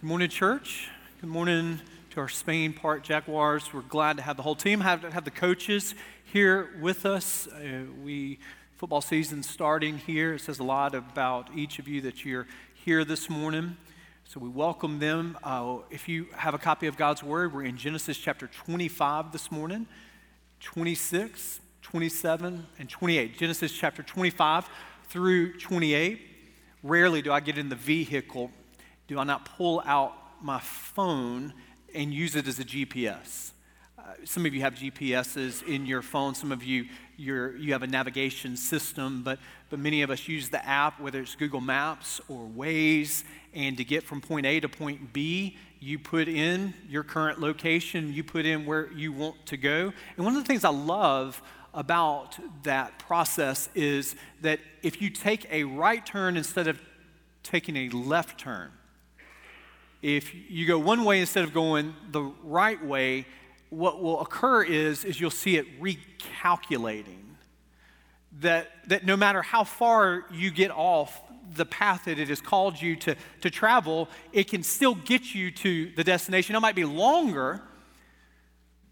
Good 0.00 0.06
morning, 0.06 0.30
church. 0.30 0.88
Good 1.20 1.28
morning 1.28 1.78
to 2.12 2.20
our 2.20 2.28
Spain 2.28 2.72
Park 2.72 3.02
Jaguars. 3.02 3.70
We're 3.74 3.82
glad 3.82 4.16
to 4.16 4.22
have 4.22 4.38
the 4.38 4.42
whole 4.42 4.54
team, 4.54 4.80
have, 4.80 5.02
have 5.02 5.26
the 5.26 5.30
coaches 5.30 5.94
here 6.24 6.70
with 6.80 7.04
us. 7.04 7.46
Uh, 7.48 7.82
we 8.02 8.38
football 8.78 9.02
season 9.02 9.42
starting 9.42 9.98
here. 9.98 10.32
It 10.32 10.40
says 10.40 10.58
a 10.58 10.64
lot 10.64 10.94
about 10.94 11.50
each 11.54 11.78
of 11.78 11.86
you 11.86 12.00
that 12.00 12.24
you're 12.24 12.46
here 12.72 13.04
this 13.04 13.28
morning. 13.28 13.76
So 14.24 14.40
we 14.40 14.48
welcome 14.48 15.00
them. 15.00 15.36
Uh, 15.42 15.80
if 15.90 16.08
you 16.08 16.28
have 16.34 16.54
a 16.54 16.58
copy 16.58 16.86
of 16.86 16.96
God's 16.96 17.22
Word, 17.22 17.52
we're 17.52 17.64
in 17.64 17.76
Genesis 17.76 18.16
chapter 18.16 18.46
25 18.46 19.32
this 19.32 19.52
morning, 19.52 19.86
26, 20.60 21.60
27, 21.82 22.66
and 22.78 22.88
28. 22.88 23.36
Genesis 23.36 23.70
chapter 23.70 24.02
25 24.02 24.66
through 25.10 25.58
28. 25.58 26.22
Rarely 26.82 27.20
do 27.20 27.30
I 27.30 27.40
get 27.40 27.58
in 27.58 27.68
the 27.68 27.76
vehicle 27.76 28.50
do 29.10 29.18
I 29.18 29.24
not 29.24 29.44
pull 29.44 29.82
out 29.86 30.12
my 30.40 30.60
phone 30.60 31.52
and 31.92 32.14
use 32.14 32.36
it 32.36 32.46
as 32.46 32.60
a 32.60 32.64
GPS? 32.64 33.50
Uh, 33.98 34.02
some 34.24 34.46
of 34.46 34.54
you 34.54 34.60
have 34.60 34.74
GPSs 34.74 35.66
in 35.66 35.84
your 35.84 36.00
phone. 36.00 36.36
Some 36.36 36.52
of 36.52 36.62
you 36.62 36.86
you 37.16 37.72
have 37.72 37.82
a 37.82 37.88
navigation 37.88 38.56
system, 38.56 39.24
but, 39.24 39.40
but 39.68 39.80
many 39.80 40.02
of 40.02 40.10
us 40.10 40.28
use 40.28 40.48
the 40.48 40.64
app, 40.64 41.00
whether 41.00 41.20
it's 41.20 41.34
Google 41.34 41.60
Maps 41.60 42.20
or 42.28 42.48
Waze, 42.56 43.24
and 43.52 43.76
to 43.78 43.84
get 43.84 44.04
from 44.04 44.20
point 44.20 44.46
A 44.46 44.60
to 44.60 44.68
point 44.68 45.12
B, 45.12 45.56
you 45.80 45.98
put 45.98 46.28
in 46.28 46.72
your 46.88 47.02
current 47.02 47.40
location, 47.40 48.14
you 48.14 48.22
put 48.22 48.46
in 48.46 48.64
where 48.64 48.92
you 48.92 49.12
want 49.12 49.44
to 49.46 49.56
go. 49.56 49.92
And 50.16 50.24
one 50.24 50.36
of 50.36 50.40
the 50.40 50.46
things 50.46 50.64
I 50.64 50.70
love 50.70 51.42
about 51.74 52.38
that 52.62 53.00
process 53.00 53.68
is 53.74 54.14
that 54.42 54.60
if 54.84 55.02
you 55.02 55.10
take 55.10 55.50
a 55.50 55.64
right 55.64 56.06
turn 56.06 56.36
instead 56.36 56.68
of 56.68 56.80
taking 57.42 57.76
a 57.76 57.88
left 57.88 58.38
turn, 58.38 58.70
if 60.02 60.34
you 60.48 60.66
go 60.66 60.78
one 60.78 61.04
way 61.04 61.20
instead 61.20 61.44
of 61.44 61.52
going 61.52 61.94
the 62.10 62.22
right 62.42 62.82
way, 62.84 63.26
what 63.68 64.02
will 64.02 64.20
occur 64.20 64.62
is, 64.62 65.04
is 65.04 65.20
you'll 65.20 65.30
see 65.30 65.56
it 65.56 65.80
recalculating. 65.80 67.16
That, 68.40 68.70
that 68.88 69.04
no 69.04 69.16
matter 69.16 69.42
how 69.42 69.64
far 69.64 70.24
you 70.32 70.50
get 70.50 70.70
off 70.70 71.20
the 71.54 71.66
path 71.66 72.04
that 72.04 72.18
it 72.18 72.28
has 72.28 72.40
called 72.40 72.80
you 72.80 72.96
to, 72.96 73.16
to 73.40 73.50
travel, 73.50 74.08
it 74.32 74.48
can 74.48 74.62
still 74.62 74.94
get 74.94 75.34
you 75.34 75.50
to 75.50 75.90
the 75.96 76.04
destination. 76.04 76.54
It 76.54 76.60
might 76.60 76.76
be 76.76 76.84
longer, 76.84 77.60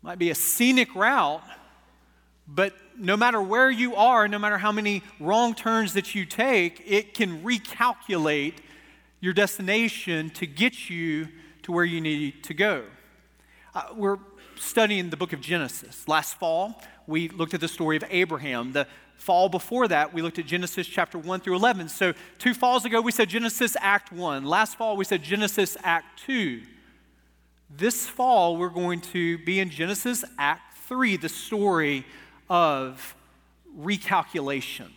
might 0.03 0.19
be 0.19 0.31
a 0.31 0.35
scenic 0.35 0.95
route, 0.95 1.43
but 2.47 2.75
no 2.99 3.17
matter 3.17 3.41
where 3.41 3.71
you 3.71 3.95
are, 3.95 4.27
no 4.27 4.39
matter 4.39 4.59
how 4.59 4.73
many 4.73 5.03
wrong 5.21 5.55
turns 5.55 5.95
that 5.95 6.15
you 6.15 6.25
take, 6.25 6.83
it 6.87 7.15
can 7.15 7.43
recalculate 7.43 8.55
your 9.21 9.33
destination 9.33 10.31
to 10.31 10.47
get 10.47 10.89
you 10.89 11.29
to 11.63 11.73
where 11.73 11.85
you 11.85 12.01
need 12.01 12.43
to 12.45 12.55
go. 12.55 12.85
Uh, 13.75 13.83
we're 13.95 14.19
studying 14.57 15.11
the 15.11 15.17
book 15.17 15.33
of 15.33 15.41
Genesis. 15.41 16.07
Last 16.09 16.39
fall, 16.39 16.81
we 17.07 17.29
looked 17.29 17.55
at 17.55 17.61
the 17.61 17.69
story 17.69 17.97
of 17.97 18.05
Abraham. 18.11 18.73
The 18.73 18.87
fall 19.17 19.49
before 19.49 19.89
that, 19.89 20.15
we 20.15 20.23
looked 20.23 20.39
at 20.39 20.47
Genesis 20.47 20.87
chapter 20.87 21.19
1 21.19 21.41
through 21.41 21.57
11. 21.57 21.89
So, 21.89 22.15
two 22.39 22.55
falls 22.55 22.85
ago, 22.85 23.01
we 23.01 23.13
said 23.13 23.29
Genesis 23.29 23.77
Act 23.81 24.13
1. 24.13 24.45
Last 24.45 24.77
fall, 24.77 24.97
we 24.97 25.05
said 25.05 25.23
Genesis 25.23 25.77
Act 25.83 26.21
2. 26.27 26.63
This 27.71 28.07
fall, 28.09 28.57
we're 28.57 28.69
going 28.69 29.01
to 29.01 29.39
be 29.39 29.61
in 29.61 29.71
Genesis 29.71 30.25
Act 30.39 30.77
3, 30.87 31.17
the 31.17 31.29
story 31.29 32.07
of 32.49 33.15
recalculation. 33.79 34.89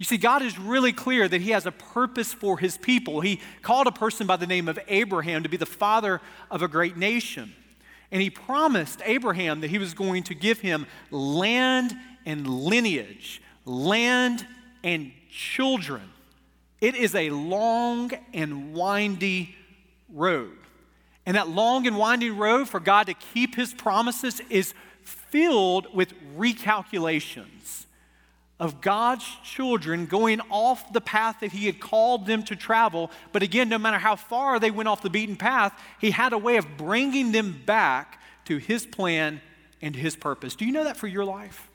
You 0.00 0.06
see, 0.06 0.16
God 0.16 0.40
is 0.40 0.58
really 0.58 0.94
clear 0.94 1.28
that 1.28 1.42
He 1.42 1.50
has 1.50 1.66
a 1.66 1.72
purpose 1.72 2.32
for 2.32 2.58
His 2.58 2.78
people. 2.78 3.20
He 3.20 3.38
called 3.60 3.86
a 3.86 3.92
person 3.92 4.26
by 4.26 4.36
the 4.36 4.46
name 4.46 4.66
of 4.66 4.78
Abraham 4.88 5.42
to 5.42 5.48
be 5.50 5.58
the 5.58 5.66
father 5.66 6.22
of 6.50 6.62
a 6.62 6.68
great 6.68 6.96
nation. 6.96 7.52
And 8.10 8.22
He 8.22 8.30
promised 8.30 9.02
Abraham 9.04 9.60
that 9.60 9.68
He 9.68 9.76
was 9.76 9.92
going 9.92 10.22
to 10.24 10.34
give 10.34 10.58
him 10.58 10.86
land 11.10 11.94
and 12.24 12.46
lineage, 12.46 13.42
land 13.66 14.46
and 14.82 15.12
children. 15.30 16.10
It 16.80 16.94
is 16.94 17.14
a 17.14 17.28
long 17.28 18.10
and 18.32 18.72
windy 18.72 19.54
road. 20.10 20.56
And 21.26 21.36
that 21.36 21.50
long 21.50 21.86
and 21.86 21.98
winding 21.98 22.38
road 22.38 22.70
for 22.70 22.80
God 22.80 23.08
to 23.08 23.14
keep 23.34 23.54
His 23.54 23.74
promises 23.74 24.40
is 24.48 24.72
filled 25.02 25.94
with 25.94 26.14
recalculations 26.38 27.84
of 28.60 28.82
God's 28.82 29.24
children 29.42 30.04
going 30.04 30.40
off 30.50 30.92
the 30.92 31.00
path 31.00 31.40
that 31.40 31.50
He 31.50 31.64
had 31.66 31.80
called 31.80 32.26
them 32.26 32.42
to 32.44 32.54
travel. 32.54 33.10
But 33.32 33.42
again, 33.42 33.70
no 33.70 33.78
matter 33.78 33.98
how 33.98 34.14
far 34.14 34.60
they 34.60 34.70
went 34.70 34.88
off 34.88 35.02
the 35.02 35.10
beaten 35.10 35.34
path, 35.34 35.72
He 35.98 36.10
had 36.10 36.34
a 36.34 36.38
way 36.38 36.58
of 36.58 36.76
bringing 36.76 37.32
them 37.32 37.62
back 37.64 38.20
to 38.44 38.58
His 38.58 38.84
plan 38.84 39.40
and 39.80 39.96
His 39.96 40.14
purpose. 40.14 40.54
Do 40.54 40.66
you 40.66 40.72
know 40.72 40.84
that 40.84 40.98
for 40.98 41.06
your 41.06 41.24
life? 41.24 41.68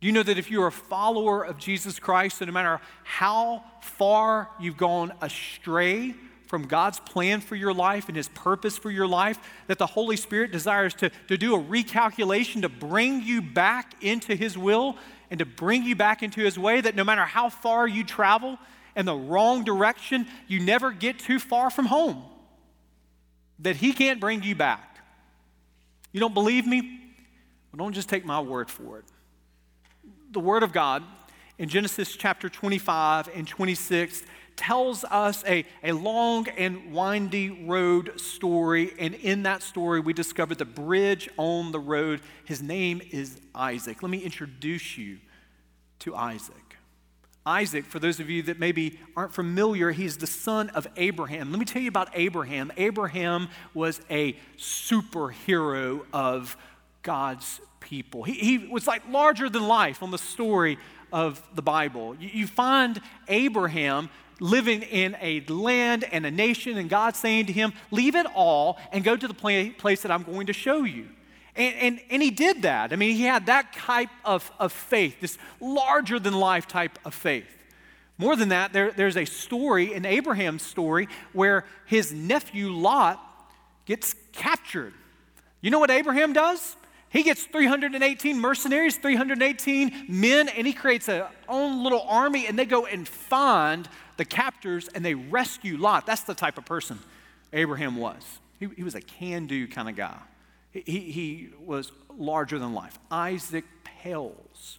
Do 0.00 0.06
you 0.06 0.12
know 0.12 0.22
that 0.22 0.38
if 0.38 0.50
you're 0.50 0.68
a 0.68 0.72
follower 0.72 1.42
of 1.42 1.58
Jesus 1.58 1.98
Christ, 1.98 2.38
that 2.38 2.46
no 2.46 2.52
matter 2.52 2.80
how 3.02 3.64
far 3.80 4.50
you've 4.60 4.76
gone 4.76 5.12
astray, 5.20 6.14
from 6.48 6.66
God's 6.66 6.98
plan 6.98 7.40
for 7.42 7.54
your 7.54 7.74
life 7.74 8.08
and 8.08 8.16
His 8.16 8.28
purpose 8.28 8.78
for 8.78 8.90
your 8.90 9.06
life, 9.06 9.38
that 9.66 9.78
the 9.78 9.86
Holy 9.86 10.16
Spirit 10.16 10.50
desires 10.50 10.94
to, 10.94 11.10
to 11.28 11.36
do 11.36 11.54
a 11.54 11.62
recalculation 11.62 12.62
to 12.62 12.70
bring 12.70 13.22
you 13.22 13.42
back 13.42 14.02
into 14.02 14.34
His 14.34 14.56
will 14.56 14.96
and 15.30 15.38
to 15.38 15.44
bring 15.44 15.84
you 15.84 15.94
back 15.94 16.22
into 16.22 16.40
His 16.40 16.58
way, 16.58 16.80
that 16.80 16.96
no 16.96 17.04
matter 17.04 17.24
how 17.24 17.50
far 17.50 17.86
you 17.86 18.02
travel 18.02 18.58
in 18.96 19.04
the 19.04 19.14
wrong 19.14 19.62
direction, 19.62 20.26
you 20.48 20.58
never 20.58 20.90
get 20.90 21.18
too 21.18 21.38
far 21.38 21.68
from 21.68 21.84
home, 21.84 22.24
that 23.58 23.76
He 23.76 23.92
can't 23.92 24.18
bring 24.18 24.42
you 24.42 24.54
back. 24.54 24.98
You 26.12 26.20
don't 26.20 26.34
believe 26.34 26.66
me? 26.66 26.80
Well, 27.70 27.78
don't 27.78 27.92
just 27.92 28.08
take 28.08 28.24
my 28.24 28.40
word 28.40 28.70
for 28.70 28.98
it. 28.98 29.04
The 30.32 30.40
Word 30.40 30.62
of 30.62 30.72
God 30.72 31.04
in 31.58 31.68
Genesis 31.68 32.16
chapter 32.16 32.48
25 32.48 33.28
and 33.34 33.46
26 33.46 34.22
tells 34.58 35.04
us 35.04 35.42
a, 35.46 35.64
a 35.82 35.92
long 35.92 36.48
and 36.48 36.92
windy 36.92 37.48
road 37.48 38.20
story. 38.20 38.92
And 38.98 39.14
in 39.14 39.44
that 39.44 39.62
story, 39.62 40.00
we 40.00 40.12
discover 40.12 40.54
the 40.54 40.66
bridge 40.66 41.30
on 41.38 41.72
the 41.72 41.78
road. 41.78 42.20
His 42.44 42.60
name 42.60 43.00
is 43.10 43.40
Isaac. 43.54 44.02
Let 44.02 44.10
me 44.10 44.18
introduce 44.18 44.98
you 44.98 45.18
to 46.00 46.14
Isaac. 46.14 46.56
Isaac, 47.46 47.86
for 47.86 47.98
those 47.98 48.20
of 48.20 48.28
you 48.28 48.42
that 48.42 48.58
maybe 48.58 48.98
aren't 49.16 49.32
familiar, 49.32 49.90
he's 49.92 50.18
the 50.18 50.26
son 50.26 50.68
of 50.70 50.86
Abraham. 50.96 51.50
Let 51.50 51.58
me 51.58 51.64
tell 51.64 51.80
you 51.80 51.88
about 51.88 52.10
Abraham. 52.12 52.70
Abraham 52.76 53.48
was 53.72 54.02
a 54.10 54.36
superhero 54.58 56.04
of 56.12 56.56
God's 57.02 57.60
people. 57.80 58.24
He, 58.24 58.34
he 58.34 58.58
was 58.58 58.86
like 58.86 59.02
larger 59.08 59.48
than 59.48 59.66
life 59.66 60.02
on 60.02 60.10
the 60.10 60.18
story 60.18 60.78
of 61.10 61.42
the 61.54 61.62
Bible. 61.62 62.16
You, 62.16 62.28
you 62.32 62.46
find 62.46 63.00
Abraham 63.28 64.10
living 64.40 64.82
in 64.82 65.16
a 65.20 65.40
land 65.48 66.04
and 66.04 66.24
a 66.26 66.30
nation, 66.30 66.78
and 66.78 66.88
God 66.88 67.16
saying 67.16 67.46
to 67.46 67.52
him, 67.52 67.72
Leave 67.90 68.14
it 68.14 68.26
all 68.34 68.78
and 68.92 69.04
go 69.04 69.16
to 69.16 69.28
the 69.28 69.34
place 69.34 70.02
that 70.02 70.10
I'm 70.10 70.22
going 70.22 70.46
to 70.46 70.52
show 70.52 70.84
you. 70.84 71.08
And, 71.56 71.74
and, 71.76 72.00
and 72.10 72.22
he 72.22 72.30
did 72.30 72.62
that. 72.62 72.92
I 72.92 72.96
mean, 72.96 73.16
he 73.16 73.24
had 73.24 73.46
that 73.46 73.72
type 73.72 74.10
of, 74.24 74.50
of 74.60 74.72
faith, 74.72 75.20
this 75.20 75.38
larger 75.60 76.18
than 76.20 76.34
life 76.34 76.68
type 76.68 76.98
of 77.04 77.14
faith. 77.14 77.46
More 78.16 78.36
than 78.36 78.48
that, 78.50 78.72
there, 78.72 78.90
there's 78.90 79.16
a 79.16 79.24
story, 79.24 79.92
in 79.92 80.04
Abraham's 80.04 80.62
story, 80.62 81.08
where 81.32 81.64
his 81.86 82.12
nephew 82.12 82.70
Lot 82.70 83.20
gets 83.86 84.14
captured. 84.32 84.92
You 85.60 85.70
know 85.70 85.78
what 85.78 85.90
Abraham 85.90 86.32
does? 86.32 86.76
He 87.10 87.22
gets 87.22 87.44
318 87.44 88.38
mercenaries, 88.38 88.96
318 88.96 90.06
men, 90.08 90.48
and 90.48 90.66
he 90.66 90.72
creates 90.72 91.08
a 91.08 91.28
own 91.48 91.82
little 91.82 92.02
army, 92.02 92.46
and 92.46 92.58
they 92.58 92.66
go 92.66 92.86
and 92.86 93.08
find 93.08 93.88
the 94.18 94.24
captors 94.24 94.88
and 94.88 95.02
they 95.02 95.14
rescue 95.14 95.78
Lot. 95.78 96.04
That's 96.04 96.22
the 96.22 96.34
type 96.34 96.58
of 96.58 96.66
person 96.66 96.98
Abraham 97.52 97.96
was. 97.96 98.22
He, 98.60 98.68
he 98.76 98.82
was 98.82 98.94
a 98.94 99.00
can 99.00 99.46
do 99.46 99.66
kind 99.66 99.88
of 99.88 99.96
guy, 99.96 100.18
he, 100.72 101.00
he 101.00 101.48
was 101.64 101.90
larger 102.18 102.58
than 102.58 102.74
life. 102.74 102.98
Isaac 103.10 103.64
pales 103.84 104.78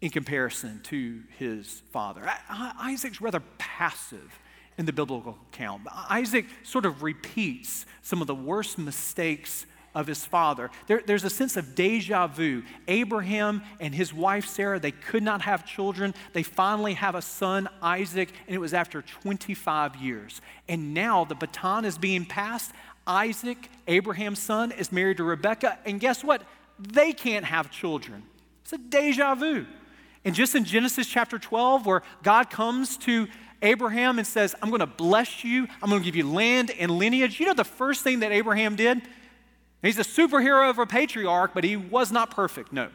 in 0.00 0.10
comparison 0.10 0.80
to 0.84 1.22
his 1.38 1.82
father. 1.92 2.22
Isaac's 2.50 3.20
rather 3.20 3.40
passive 3.58 4.38
in 4.78 4.86
the 4.86 4.92
biblical 4.92 5.38
account. 5.52 5.82
Isaac 6.10 6.46
sort 6.62 6.86
of 6.86 7.02
repeats 7.02 7.86
some 8.02 8.20
of 8.20 8.26
the 8.26 8.34
worst 8.34 8.78
mistakes 8.78 9.66
of 9.94 10.06
his 10.06 10.24
father. 10.24 10.70
There, 10.86 11.02
there's 11.04 11.24
a 11.24 11.30
sense 11.30 11.56
of 11.56 11.74
deja 11.74 12.26
vu. 12.26 12.62
Abraham 12.88 13.62
and 13.80 13.94
his 13.94 14.12
wife 14.12 14.46
Sarah, 14.46 14.80
they 14.80 14.92
could 14.92 15.22
not 15.22 15.42
have 15.42 15.66
children. 15.66 16.14
They 16.32 16.42
finally 16.42 16.94
have 16.94 17.14
a 17.14 17.22
son, 17.22 17.68
Isaac, 17.80 18.32
and 18.46 18.54
it 18.54 18.58
was 18.58 18.74
after 18.74 19.02
25 19.02 19.96
years. 19.96 20.40
And 20.68 20.94
now 20.94 21.24
the 21.24 21.34
baton 21.34 21.84
is 21.84 21.98
being 21.98 22.24
passed. 22.24 22.72
Isaac, 23.06 23.68
Abraham's 23.88 24.38
son, 24.38 24.72
is 24.72 24.92
married 24.92 25.16
to 25.18 25.24
Rebekah, 25.24 25.78
and 25.84 25.98
guess 26.00 26.22
what? 26.22 26.42
They 26.78 27.12
can't 27.12 27.44
have 27.44 27.70
children. 27.70 28.22
It's 28.62 28.72
a 28.72 28.78
deja 28.78 29.34
vu. 29.34 29.66
And 30.24 30.34
just 30.34 30.54
in 30.54 30.64
Genesis 30.64 31.06
chapter 31.06 31.38
12, 31.38 31.84
where 31.84 32.02
God 32.22 32.48
comes 32.48 32.96
to 32.98 33.26
Abraham 33.60 34.18
and 34.18 34.26
says, 34.26 34.54
I'm 34.62 34.70
going 34.70 34.80
to 34.80 34.86
bless 34.86 35.44
you, 35.44 35.66
I'm 35.82 35.90
going 35.90 36.00
to 36.00 36.04
give 36.04 36.16
you 36.16 36.30
land 36.30 36.70
and 36.78 36.90
lineage. 36.92 37.40
You 37.40 37.46
know 37.46 37.54
the 37.54 37.64
first 37.64 38.02
thing 38.02 38.20
that 38.20 38.32
Abraham 38.32 38.76
did? 38.76 39.02
He's 39.82 39.98
a 39.98 40.04
superhero 40.04 40.70
of 40.70 40.78
a 40.78 40.86
patriarch, 40.86 41.52
but 41.54 41.64
he 41.64 41.76
was 41.76 42.12
not 42.12 42.30
perfect, 42.30 42.72
no. 42.72 42.88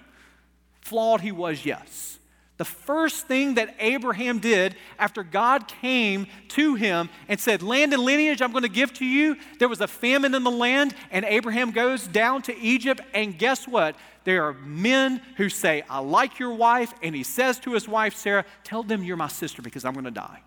Flawed 0.82 1.22
he 1.22 1.34
was, 1.34 1.66
yes. 1.66 2.18
The 2.58 2.66
first 2.66 3.28
thing 3.28 3.56
that 3.56 3.76
Abraham 3.80 4.40
did 4.40 4.76
after 4.98 5.22
God 5.22 5.68
came 5.68 6.26
to 6.50 6.74
him 6.74 7.10
and 7.28 7.40
said, 7.40 7.62
Land 7.62 7.94
and 7.94 8.02
lineage 8.02 8.42
I'm 8.42 8.52
going 8.52 8.64
to 8.64 8.70
give 8.70 8.94
to 8.94 9.06
you, 9.06 9.38
there 9.60 9.70
was 9.70 9.80
a 9.80 9.88
famine 9.88 10.34
in 10.34 10.44
the 10.44 10.52
land, 10.52 10.96
and 11.12 11.24
Abraham 11.26 11.72
goes 11.72 12.08
down 12.08 12.42
to 12.44 12.58
Egypt, 12.58 13.02
and 13.14 13.38
guess 13.38 13.68
what? 13.68 13.96
There 14.24 14.44
are 14.46 14.54
men 14.54 15.22
who 15.36 15.50
say, 15.50 15.84
I 15.90 16.00
like 16.00 16.40
your 16.40 16.54
wife, 16.54 16.94
and 17.04 17.14
he 17.14 17.24
says 17.24 17.60
to 17.60 17.74
his 17.74 17.88
wife, 17.88 18.16
Sarah, 18.16 18.46
Tell 18.64 18.82
them 18.82 19.04
you're 19.04 19.18
my 19.18 19.28
sister 19.28 19.62
because 19.62 19.86
I'm 19.86 19.94
going 19.94 20.06
to 20.06 20.12
die. 20.12 20.42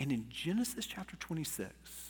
And 0.00 0.10
in 0.10 0.26
Genesis 0.28 0.84
chapter 0.86 1.16
26, 1.16 2.07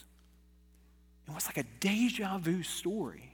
it 1.29 1.35
was 1.35 1.47
like 1.47 1.59
a 1.59 1.65
deja 1.81 2.39
vu 2.39 2.63
story 2.63 3.29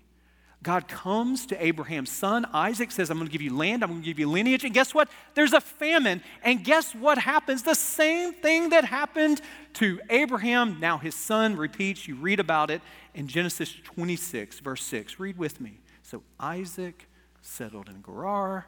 God 0.65 0.89
comes 0.89 1.45
to 1.47 1.65
Abraham's 1.65 2.11
son. 2.11 2.47
Isaac 2.55 2.91
says, 2.91 3.11
I'm 3.11 3.19
going 3.19 3.29
to 3.29 3.33
give 3.33 3.43
you 3.43 3.55
land, 3.55 3.85
I'm 3.85 3.91
going 3.91 4.01
to 4.01 4.07
give 4.07 4.19
you 4.19 4.29
lineage. 4.29 4.65
And 4.65 4.73
guess 4.73 4.95
what? 4.95 5.11
There's 5.35 5.53
a 5.53 5.61
famine. 5.61 6.23
And 6.43 6.65
guess 6.65 6.95
what 6.95 7.19
happens? 7.19 7.63
The 7.63 7.75
same 7.75 8.33
thing 8.33 8.71
that 8.71 8.87
happened 8.87 9.43
to 9.75 10.01
Abraham. 10.09 10.81
Now 10.81 10.97
his 10.97 11.15
son 11.15 11.57
repeats. 11.57 12.09
You 12.09 12.15
read 12.15 12.41
about 12.41 12.71
it 12.71 12.81
in 13.13 13.29
Genesis 13.29 13.77
26, 13.85 14.61
verse 14.61 14.83
6. 14.85 15.21
Read 15.21 15.37
with 15.37 15.61
me. 15.61 15.81
So 16.03 16.23
Isaac 16.41 17.09
settled 17.43 17.91
in 17.91 18.03
Gerar. 18.03 18.67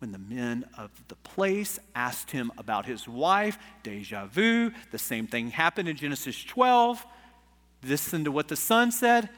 When 0.00 0.12
the 0.12 0.18
men 0.18 0.66
of 0.76 0.90
the 1.08 1.14
place 1.14 1.78
asked 1.94 2.30
him 2.30 2.52
about 2.58 2.84
his 2.84 3.08
wife, 3.08 3.56
deja 3.82 4.26
vu, 4.26 4.70
the 4.90 4.98
same 4.98 5.26
thing 5.26 5.48
happened 5.48 5.88
in 5.88 5.96
Genesis 5.96 6.44
12. 6.44 7.06
Listen 7.86 8.24
to 8.24 8.32
what 8.32 8.48
the 8.48 8.56
son 8.56 8.90
said. 8.90 9.28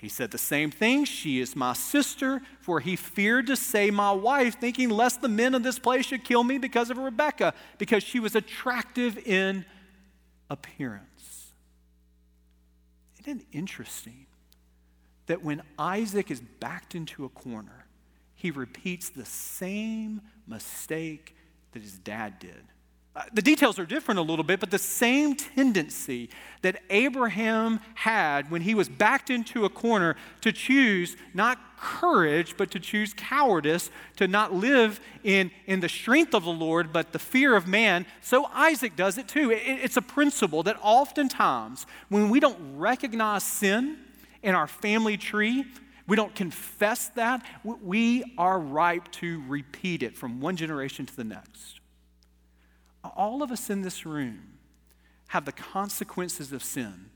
He 0.00 0.08
said 0.08 0.30
the 0.30 0.38
same 0.38 0.70
thing. 0.70 1.04
She 1.04 1.40
is 1.40 1.56
my 1.56 1.72
sister, 1.72 2.40
for 2.60 2.78
he 2.78 2.94
feared 2.94 3.48
to 3.48 3.56
say 3.56 3.90
my 3.90 4.12
wife, 4.12 4.60
thinking 4.60 4.90
lest 4.90 5.20
the 5.20 5.28
men 5.28 5.54
of 5.54 5.64
this 5.64 5.78
place 5.78 6.06
should 6.06 6.24
kill 6.24 6.44
me 6.44 6.58
because 6.58 6.90
of 6.90 6.98
Rebekah, 6.98 7.52
because 7.78 8.04
she 8.04 8.20
was 8.20 8.36
attractive 8.36 9.18
in 9.26 9.64
appearance. 10.48 11.52
Isn't 13.20 13.40
it 13.40 13.46
interesting 13.52 14.26
that 15.26 15.42
when 15.42 15.62
Isaac 15.78 16.30
is 16.30 16.40
backed 16.40 16.94
into 16.94 17.24
a 17.24 17.28
corner, 17.28 17.86
he 18.34 18.52
repeats 18.52 19.10
the 19.10 19.24
same 19.24 20.22
mistake 20.46 21.34
that 21.72 21.82
his 21.82 21.98
dad 21.98 22.38
did? 22.38 22.62
Uh, 23.18 23.22
the 23.32 23.42
details 23.42 23.80
are 23.80 23.84
different 23.84 24.20
a 24.20 24.22
little 24.22 24.44
bit, 24.44 24.60
but 24.60 24.70
the 24.70 24.78
same 24.78 25.34
tendency 25.34 26.30
that 26.62 26.80
Abraham 26.88 27.80
had 27.96 28.48
when 28.48 28.62
he 28.62 28.76
was 28.76 28.88
backed 28.88 29.28
into 29.28 29.64
a 29.64 29.68
corner 29.68 30.14
to 30.40 30.52
choose 30.52 31.16
not 31.34 31.58
courage, 31.80 32.54
but 32.56 32.70
to 32.70 32.78
choose 32.78 33.12
cowardice, 33.12 33.90
to 34.14 34.28
not 34.28 34.54
live 34.54 35.00
in, 35.24 35.50
in 35.66 35.80
the 35.80 35.88
strength 35.88 36.32
of 36.32 36.44
the 36.44 36.52
Lord, 36.52 36.92
but 36.92 37.10
the 37.10 37.18
fear 37.18 37.56
of 37.56 37.66
man, 37.66 38.06
so 38.20 38.44
Isaac 38.52 38.94
does 38.94 39.18
it 39.18 39.26
too. 39.26 39.50
It, 39.50 39.62
it's 39.64 39.96
a 39.96 40.02
principle 40.02 40.62
that 40.62 40.76
oftentimes, 40.80 41.86
when 42.10 42.30
we 42.30 42.38
don't 42.38 42.78
recognize 42.78 43.42
sin 43.42 43.96
in 44.44 44.54
our 44.54 44.68
family 44.68 45.16
tree, 45.16 45.64
we 46.06 46.14
don't 46.14 46.36
confess 46.36 47.08
that, 47.10 47.44
we 47.64 48.32
are 48.38 48.60
ripe 48.60 49.10
to 49.12 49.42
repeat 49.48 50.04
it 50.04 50.16
from 50.16 50.40
one 50.40 50.54
generation 50.54 51.04
to 51.04 51.16
the 51.16 51.24
next 51.24 51.77
all 53.04 53.42
of 53.42 53.50
us 53.50 53.70
in 53.70 53.82
this 53.82 54.04
room 54.04 54.58
have 55.28 55.44
the 55.44 55.52
consequences 55.52 56.52
of 56.52 56.62
sin. 56.62 57.10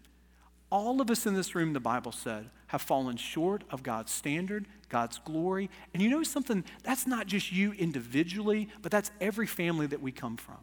All 0.71 1.01
of 1.01 1.11
us 1.11 1.27
in 1.27 1.35
this 1.35 1.55
room, 1.55 1.73
the 1.73 1.81
Bible 1.81 2.13
said, 2.13 2.49
have 2.69 2.81
fallen 2.81 3.17
short 3.17 3.65
of 3.71 3.83
God's 3.83 4.11
standard, 4.11 4.67
God's 4.89 5.19
glory. 5.19 5.69
And 5.93 6.03
you 6.03 6.09
know 6.09 6.23
something? 6.23 6.65
That's 6.83 7.07
not 7.07 7.27
just 7.27 7.53
you 7.53 7.73
individually, 7.73 8.69
but 8.81 8.91
that's 8.91 9.11
every 9.21 9.47
family 9.47 9.87
that 9.89 10.01
we 10.01 10.13
come 10.13 10.39
from. 10.39 10.59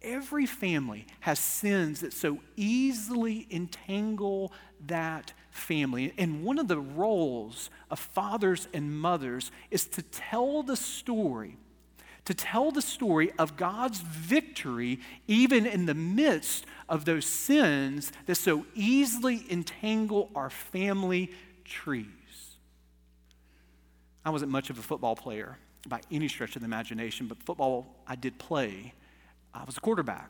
Every 0.00 0.46
family 0.46 1.06
has 1.20 1.38
sins 1.38 2.00
that 2.00 2.12
so 2.12 2.38
easily 2.56 3.46
entangle 3.50 4.52
that 4.86 5.32
family. 5.50 6.14
And 6.16 6.44
one 6.44 6.58
of 6.58 6.68
the 6.68 6.78
roles 6.78 7.68
of 7.90 7.98
fathers 7.98 8.68
and 8.72 8.98
mothers 8.98 9.50
is 9.70 9.86
to 9.88 10.02
tell 10.02 10.62
the 10.62 10.76
story 10.76 11.58
to 12.28 12.34
tell 12.34 12.70
the 12.70 12.82
story 12.82 13.32
of 13.38 13.56
God's 13.56 14.00
victory, 14.00 15.00
even 15.26 15.64
in 15.64 15.86
the 15.86 15.94
midst 15.94 16.66
of 16.86 17.06
those 17.06 17.24
sins 17.24 18.12
that 18.26 18.34
so 18.34 18.66
easily 18.74 19.46
entangle 19.48 20.28
our 20.34 20.50
family 20.50 21.30
trees. 21.64 22.04
I 24.26 24.28
wasn't 24.28 24.52
much 24.52 24.68
of 24.68 24.78
a 24.78 24.82
football 24.82 25.16
player 25.16 25.56
by 25.88 26.02
any 26.10 26.28
stretch 26.28 26.54
of 26.54 26.60
the 26.60 26.66
imagination, 26.66 27.28
but 27.28 27.42
football 27.44 27.86
I 28.06 28.14
did 28.14 28.38
play. 28.38 28.92
I 29.54 29.64
was 29.64 29.78
a 29.78 29.80
quarterback. 29.80 30.28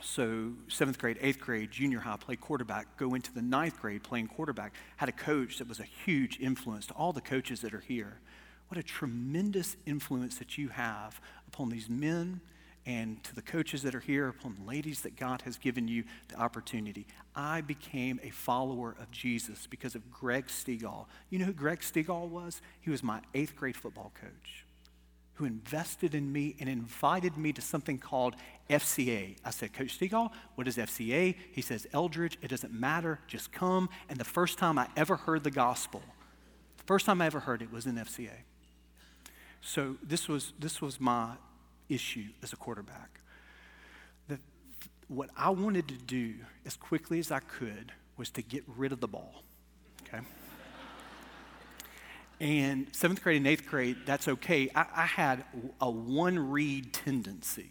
So, 0.00 0.54
seventh 0.68 0.98
grade, 0.98 1.18
eighth 1.20 1.40
grade, 1.40 1.70
junior 1.70 2.00
high, 2.00 2.16
play 2.16 2.36
quarterback, 2.36 2.96
go 2.96 3.12
into 3.12 3.34
the 3.34 3.42
ninth 3.42 3.78
grade 3.82 4.02
playing 4.02 4.28
quarterback. 4.28 4.72
Had 4.96 5.10
a 5.10 5.12
coach 5.12 5.58
that 5.58 5.68
was 5.68 5.78
a 5.78 5.86
huge 6.06 6.40
influence 6.40 6.86
to 6.86 6.94
all 6.94 7.12
the 7.12 7.20
coaches 7.20 7.60
that 7.60 7.74
are 7.74 7.80
here. 7.80 8.18
What 8.68 8.78
a 8.78 8.82
tremendous 8.82 9.76
influence 9.86 10.38
that 10.38 10.58
you 10.58 10.68
have 10.68 11.20
upon 11.48 11.68
these 11.68 11.88
men 11.88 12.40
and 12.84 13.22
to 13.24 13.34
the 13.34 13.42
coaches 13.42 13.82
that 13.82 13.94
are 13.94 14.00
here, 14.00 14.28
upon 14.28 14.54
the 14.60 14.68
ladies 14.68 15.00
that 15.00 15.16
God 15.16 15.42
has 15.42 15.58
given 15.58 15.88
you 15.88 16.04
the 16.28 16.36
opportunity. 16.36 17.06
I 17.34 17.60
became 17.60 18.20
a 18.22 18.30
follower 18.30 18.96
of 19.00 19.10
Jesus 19.10 19.66
because 19.66 19.96
of 19.96 20.10
Greg 20.10 20.46
Stegall. 20.46 21.06
You 21.28 21.40
know 21.40 21.46
who 21.46 21.52
Greg 21.52 21.80
Stegall 21.80 22.28
was? 22.28 22.62
He 22.80 22.90
was 22.90 23.02
my 23.02 23.20
eighth 23.34 23.56
grade 23.56 23.76
football 23.76 24.12
coach 24.20 24.64
who 25.34 25.44
invested 25.44 26.14
in 26.14 26.32
me 26.32 26.56
and 26.60 26.68
invited 26.68 27.36
me 27.36 27.52
to 27.52 27.60
something 27.60 27.98
called 27.98 28.34
FCA. 28.70 29.36
I 29.44 29.50
said, 29.50 29.72
Coach 29.74 29.98
Stegall, 29.98 30.30
what 30.54 30.66
is 30.66 30.78
FCA? 30.78 31.34
He 31.52 31.60
says, 31.60 31.86
Eldridge, 31.92 32.38
it 32.40 32.48
doesn't 32.48 32.72
matter, 32.72 33.18
just 33.26 33.52
come. 33.52 33.90
And 34.08 34.18
the 34.18 34.24
first 34.24 34.58
time 34.58 34.78
I 34.78 34.88
ever 34.96 35.16
heard 35.16 35.44
the 35.44 35.50
gospel, 35.50 36.02
the 36.78 36.84
first 36.84 37.04
time 37.04 37.20
I 37.20 37.26
ever 37.26 37.40
heard 37.40 37.60
it 37.60 37.70
was 37.70 37.84
in 37.84 37.96
FCA. 37.96 38.30
So 39.66 39.96
this 40.00 40.28
was, 40.28 40.52
this 40.60 40.80
was 40.80 41.00
my 41.00 41.32
issue 41.88 42.28
as 42.40 42.52
a 42.52 42.56
quarterback. 42.56 43.20
That 44.28 44.38
what 45.08 45.28
I 45.36 45.50
wanted 45.50 45.88
to 45.88 45.96
do 45.96 46.34
as 46.64 46.76
quickly 46.76 47.18
as 47.18 47.32
I 47.32 47.40
could 47.40 47.90
was 48.16 48.30
to 48.30 48.42
get 48.42 48.62
rid 48.76 48.92
of 48.92 49.00
the 49.00 49.08
ball. 49.08 49.42
Okay? 50.02 50.24
and 52.40 52.86
seventh 52.92 53.22
grade 53.22 53.38
and 53.38 53.46
eighth 53.46 53.66
grade, 53.66 53.96
that's 54.06 54.28
okay. 54.28 54.70
I, 54.74 54.86
I 54.94 55.06
had 55.06 55.44
a 55.80 55.90
one 55.90 56.38
read 56.38 56.92
tendency. 56.92 57.70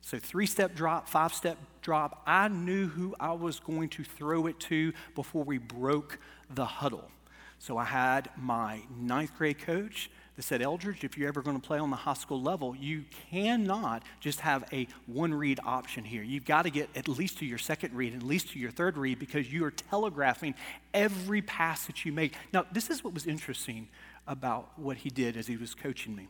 So, 0.00 0.20
three 0.20 0.46
step 0.46 0.76
drop, 0.76 1.08
five 1.08 1.34
step 1.34 1.58
drop, 1.80 2.22
I 2.24 2.48
knew 2.48 2.86
who 2.86 3.16
I 3.18 3.32
was 3.32 3.58
going 3.58 3.88
to 3.90 4.04
throw 4.04 4.46
it 4.46 4.60
to 4.60 4.92
before 5.16 5.42
we 5.42 5.58
broke 5.58 6.20
the 6.50 6.66
huddle. 6.66 7.10
So, 7.58 7.78
I 7.78 7.84
had 7.84 8.30
my 8.36 8.82
ninth 8.96 9.36
grade 9.36 9.58
coach 9.58 10.08
that 10.36 10.42
said, 10.42 10.62
Eldridge, 10.62 11.04
if 11.04 11.18
you're 11.18 11.28
ever 11.28 11.42
going 11.42 11.60
to 11.60 11.66
play 11.66 11.78
on 11.78 11.90
the 11.90 11.96
high 11.96 12.14
school 12.14 12.40
level, 12.40 12.74
you 12.74 13.04
cannot 13.30 14.02
just 14.20 14.40
have 14.40 14.64
a 14.72 14.88
one 15.06 15.34
read 15.34 15.60
option 15.64 16.04
here. 16.04 16.22
You've 16.22 16.44
got 16.44 16.62
to 16.62 16.70
get 16.70 16.88
at 16.96 17.06
least 17.06 17.38
to 17.38 17.46
your 17.46 17.58
second 17.58 17.94
read, 17.94 18.14
at 18.14 18.22
least 18.22 18.52
to 18.52 18.58
your 18.58 18.70
third 18.70 18.96
read, 18.96 19.18
because 19.18 19.52
you 19.52 19.64
are 19.64 19.70
telegraphing 19.70 20.54
every 20.94 21.42
pass 21.42 21.86
that 21.86 22.04
you 22.04 22.12
make. 22.12 22.34
Now, 22.52 22.64
this 22.72 22.88
is 22.88 23.04
what 23.04 23.12
was 23.12 23.26
interesting 23.26 23.88
about 24.26 24.78
what 24.78 24.98
he 24.98 25.10
did 25.10 25.36
as 25.36 25.46
he 25.46 25.56
was 25.56 25.74
coaching 25.74 26.16
me. 26.16 26.28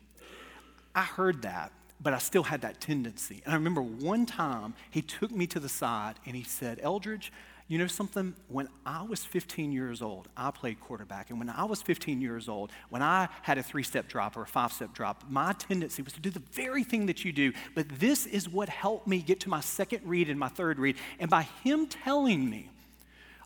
I 0.94 1.02
heard 1.02 1.42
that, 1.42 1.72
but 2.00 2.12
I 2.12 2.18
still 2.18 2.42
had 2.42 2.62
that 2.62 2.80
tendency. 2.80 3.40
And 3.44 3.52
I 3.52 3.56
remember 3.56 3.82
one 3.82 4.26
time 4.26 4.74
he 4.90 5.02
took 5.02 5.30
me 5.30 5.46
to 5.48 5.60
the 5.60 5.68
side 5.68 6.16
and 6.26 6.34
he 6.34 6.42
said, 6.42 6.80
Eldridge, 6.82 7.32
you 7.68 7.78
know 7.78 7.86
something? 7.86 8.34
When 8.48 8.68
I 8.84 9.02
was 9.02 9.24
15 9.24 9.72
years 9.72 10.02
old, 10.02 10.28
I 10.36 10.50
played 10.50 10.80
quarterback. 10.80 11.30
And 11.30 11.38
when 11.38 11.48
I 11.48 11.64
was 11.64 11.80
15 11.80 12.20
years 12.20 12.48
old, 12.48 12.70
when 12.90 13.02
I 13.02 13.28
had 13.42 13.58
a 13.58 13.62
three 13.62 13.82
step 13.82 14.08
drop 14.08 14.36
or 14.36 14.42
a 14.42 14.46
five 14.46 14.72
step 14.72 14.92
drop, 14.92 15.24
my 15.28 15.52
tendency 15.52 16.02
was 16.02 16.12
to 16.14 16.20
do 16.20 16.30
the 16.30 16.42
very 16.52 16.84
thing 16.84 17.06
that 17.06 17.24
you 17.24 17.32
do. 17.32 17.52
But 17.74 17.88
this 17.88 18.26
is 18.26 18.48
what 18.48 18.68
helped 18.68 19.06
me 19.06 19.18
get 19.18 19.40
to 19.40 19.48
my 19.48 19.60
second 19.60 20.02
read 20.04 20.28
and 20.28 20.38
my 20.38 20.48
third 20.48 20.78
read. 20.78 20.96
And 21.18 21.30
by 21.30 21.42
him 21.62 21.86
telling 21.86 22.48
me, 22.48 22.68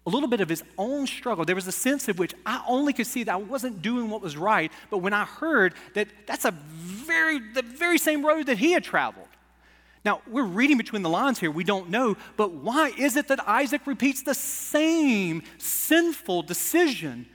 a 0.06 0.10
little 0.10 0.28
bit 0.28 0.40
of 0.40 0.48
his 0.48 0.62
own 0.78 1.06
struggle. 1.06 1.44
There 1.44 1.56
was 1.56 1.66
a 1.66 1.72
sense 1.72 2.08
of 2.08 2.18
which 2.18 2.32
I 2.46 2.64
only 2.68 2.92
could 2.92 3.08
see 3.08 3.24
that 3.24 3.32
I 3.32 3.36
wasn't 3.36 3.82
doing 3.82 4.08
what 4.08 4.22
was 4.22 4.36
right, 4.36 4.70
but 4.88 4.98
when 4.98 5.12
I 5.12 5.24
heard 5.24 5.74
that 5.94 6.08
that's 6.26 6.44
a 6.44 6.52
very 6.52 7.40
the 7.40 7.62
very 7.62 7.98
same 7.98 8.24
road 8.24 8.46
that 8.46 8.58
he 8.58 8.70
had 8.72 8.84
traveled, 8.84 9.25
now, 10.06 10.22
we're 10.28 10.44
reading 10.44 10.76
between 10.76 11.02
the 11.02 11.10
lines 11.10 11.40
here, 11.40 11.50
we 11.50 11.64
don't 11.64 11.90
know, 11.90 12.16
but 12.36 12.52
why 12.52 12.92
is 12.96 13.16
it 13.16 13.26
that 13.26 13.46
Isaac 13.48 13.88
repeats 13.88 14.22
the 14.22 14.34
same 14.34 15.42
sinful 15.58 16.42
decision 16.42 17.26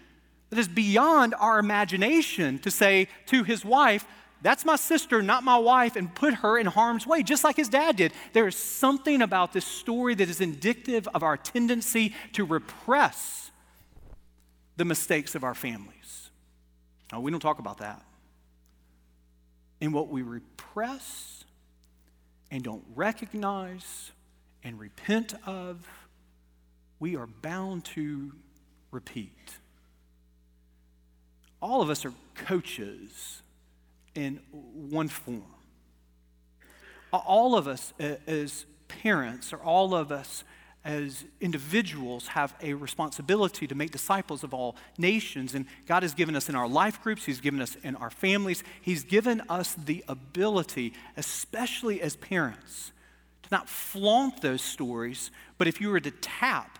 that 0.49 0.57
is 0.57 0.69
beyond 0.69 1.35
our 1.37 1.59
imagination 1.59 2.59
to 2.59 2.71
say 2.71 3.09
to 3.25 3.43
his 3.43 3.65
wife, 3.65 4.05
that's 4.41 4.63
my 4.63 4.77
sister, 4.77 5.21
not 5.21 5.43
my 5.43 5.57
wife, 5.57 5.97
and 5.97 6.15
put 6.15 6.35
her 6.35 6.57
in 6.57 6.65
harm's 6.65 7.05
way, 7.05 7.23
just 7.23 7.43
like 7.43 7.57
his 7.57 7.67
dad 7.67 7.97
did. 7.97 8.13
There 8.31 8.47
is 8.47 8.55
something 8.55 9.21
about 9.21 9.51
this 9.51 9.65
story 9.65 10.15
that 10.15 10.29
is 10.29 10.39
indicative 10.39 11.09
of 11.13 11.23
our 11.23 11.35
tendency 11.35 12.15
to 12.33 12.45
repress 12.45 13.51
the 14.77 14.85
mistakes 14.85 15.35
of 15.35 15.43
our 15.43 15.53
families. 15.53 16.29
Now, 17.11 17.19
we 17.19 17.31
don't 17.31 17.41
talk 17.41 17.59
about 17.59 17.79
that. 17.79 18.01
And 19.81 19.93
what 19.93 20.07
we 20.07 20.21
repress 20.21 21.40
and 22.51 22.63
don't 22.63 22.83
recognize 22.93 24.11
and 24.63 24.79
repent 24.79 25.33
of, 25.47 25.87
we 26.99 27.15
are 27.15 27.25
bound 27.25 27.85
to 27.85 28.33
repeat. 28.91 29.57
All 31.61 31.81
of 31.81 31.89
us 31.89 32.05
are 32.05 32.13
coaches 32.35 33.41
in 34.13 34.41
one 34.51 35.07
form. 35.07 35.43
All 37.13 37.55
of 37.55 37.67
us 37.67 37.93
as 37.99 38.65
parents, 38.87 39.53
or 39.53 39.57
all 39.57 39.95
of 39.95 40.11
us 40.11 40.43
as 40.83 41.25
individuals, 41.39 42.27
have 42.27 42.55
a 42.61 42.73
responsibility 42.73 43.67
to 43.67 43.75
make 43.75 43.91
disciples 43.91 44.43
of 44.43 44.53
all 44.53 44.75
nations. 44.97 45.53
And 45.53 45.65
God 45.87 46.03
has 46.03 46.13
given 46.13 46.35
us 46.35 46.49
in 46.49 46.55
our 46.55 46.67
life 46.67 47.01
groups, 47.03 47.25
He's 47.25 47.39
given 47.39 47.61
us 47.61 47.77
in 47.83 47.95
our 47.95 48.09
families, 48.09 48.63
He's 48.81 49.03
given 49.03 49.41
us 49.47 49.75
the 49.75 50.03
ability, 50.07 50.93
especially 51.17 52.01
as 52.01 52.15
parents, 52.15 52.91
to 53.43 53.49
not 53.51 53.69
flaunt 53.69 54.41
those 54.41 54.61
stories, 54.61 55.29
but 55.57 55.67
if 55.67 55.79
you 55.79 55.89
were 55.89 55.99
to 55.99 56.11
tap 56.11 56.79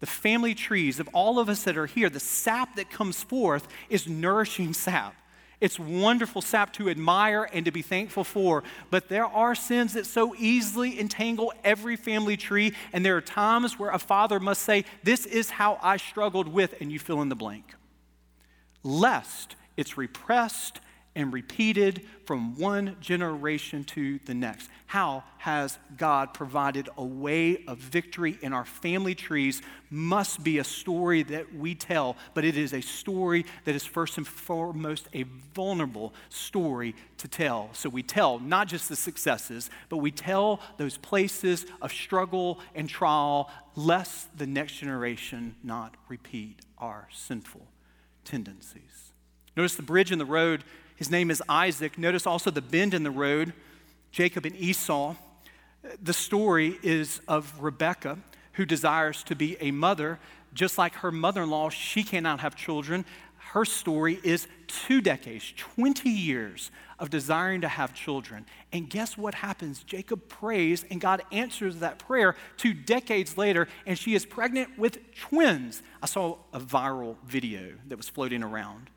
the 0.00 0.06
family 0.06 0.54
trees 0.54 1.00
of 1.00 1.08
all 1.12 1.40
of 1.40 1.48
us 1.48 1.64
that 1.64 1.76
are 1.76 1.86
here, 1.86 2.08
the 2.08 2.20
sap 2.20 2.76
that 2.76 2.90
comes 2.90 3.22
forth 3.22 3.66
is 3.90 4.06
nourishing 4.06 4.72
sap. 4.72 5.14
It's 5.60 5.78
wonderful 5.78 6.40
sap 6.40 6.72
to 6.74 6.88
admire 6.88 7.48
and 7.52 7.64
to 7.64 7.72
be 7.72 7.82
thankful 7.82 8.22
for, 8.22 8.62
but 8.90 9.08
there 9.08 9.26
are 9.26 9.56
sins 9.56 9.94
that 9.94 10.06
so 10.06 10.34
easily 10.38 11.00
entangle 11.00 11.52
every 11.64 11.96
family 11.96 12.36
tree, 12.36 12.74
and 12.92 13.04
there 13.04 13.16
are 13.16 13.20
times 13.20 13.78
where 13.78 13.90
a 13.90 13.98
father 13.98 14.38
must 14.38 14.62
say, 14.62 14.84
This 15.02 15.26
is 15.26 15.50
how 15.50 15.78
I 15.82 15.96
struggled 15.96 16.46
with, 16.46 16.80
and 16.80 16.92
you 16.92 17.00
fill 17.00 17.22
in 17.22 17.28
the 17.28 17.34
blank. 17.34 17.74
Lest 18.84 19.56
it's 19.76 19.98
repressed 19.98 20.80
and 21.14 21.32
repeated 21.32 22.06
from 22.26 22.56
one 22.56 22.96
generation 23.00 23.82
to 23.82 24.18
the 24.26 24.34
next. 24.34 24.70
How 24.86 25.24
has 25.38 25.78
God 25.96 26.32
provided 26.32 26.88
a 26.96 27.04
way 27.04 27.64
of 27.66 27.78
victory 27.78 28.38
in 28.40 28.52
our 28.52 28.64
family 28.64 29.14
trees 29.14 29.60
must 29.90 30.44
be 30.44 30.58
a 30.58 30.64
story 30.64 31.22
that 31.24 31.54
we 31.54 31.74
tell, 31.74 32.16
but 32.34 32.44
it 32.44 32.56
is 32.56 32.72
a 32.72 32.80
story 32.80 33.46
that 33.64 33.74
is 33.74 33.84
first 33.84 34.16
and 34.16 34.26
foremost 34.26 35.08
a 35.12 35.24
vulnerable 35.54 36.14
story 36.28 36.94
to 37.16 37.28
tell. 37.28 37.70
So 37.72 37.88
we 37.88 38.02
tell 38.02 38.38
not 38.38 38.68
just 38.68 38.88
the 38.88 38.96
successes, 38.96 39.70
but 39.88 39.96
we 39.96 40.10
tell 40.10 40.60
those 40.76 40.98
places 40.98 41.66
of 41.82 41.92
struggle 41.92 42.60
and 42.74 42.88
trial, 42.88 43.50
lest 43.74 44.36
the 44.38 44.46
next 44.46 44.74
generation 44.74 45.56
not 45.62 45.96
repeat 46.08 46.60
our 46.78 47.08
sinful 47.12 47.66
tendencies. 48.24 49.12
Notice 49.56 49.74
the 49.74 49.82
bridge 49.82 50.12
in 50.12 50.18
the 50.18 50.24
road 50.24 50.62
his 50.98 51.12
name 51.12 51.30
is 51.30 51.40
Isaac. 51.48 51.96
Notice 51.96 52.26
also 52.26 52.50
the 52.50 52.60
bend 52.60 52.92
in 52.92 53.04
the 53.04 53.10
road, 53.12 53.52
Jacob 54.10 54.44
and 54.44 54.56
Esau. 54.56 55.14
The 56.02 56.12
story 56.12 56.76
is 56.82 57.20
of 57.28 57.62
Rebekah, 57.62 58.18
who 58.54 58.66
desires 58.66 59.22
to 59.24 59.36
be 59.36 59.56
a 59.60 59.70
mother. 59.70 60.18
Just 60.52 60.76
like 60.76 60.94
her 60.96 61.12
mother 61.12 61.44
in 61.44 61.50
law, 61.50 61.68
she 61.68 62.02
cannot 62.02 62.40
have 62.40 62.56
children. 62.56 63.04
Her 63.52 63.64
story 63.64 64.18
is 64.24 64.48
two 64.66 65.00
decades, 65.00 65.54
20 65.56 66.10
years 66.10 66.72
of 66.98 67.10
desiring 67.10 67.60
to 67.60 67.68
have 67.68 67.94
children. 67.94 68.44
And 68.72 68.90
guess 68.90 69.16
what 69.16 69.34
happens? 69.34 69.84
Jacob 69.84 70.26
prays, 70.28 70.84
and 70.90 71.00
God 71.00 71.22
answers 71.30 71.76
that 71.76 72.00
prayer 72.00 72.34
two 72.56 72.74
decades 72.74 73.38
later, 73.38 73.68
and 73.86 73.96
she 73.96 74.16
is 74.16 74.26
pregnant 74.26 74.76
with 74.76 74.98
twins. 75.14 75.80
I 76.02 76.06
saw 76.06 76.38
a 76.52 76.58
viral 76.58 77.14
video 77.24 77.74
that 77.86 77.96
was 77.96 78.08
floating 78.08 78.42
around 78.42 78.90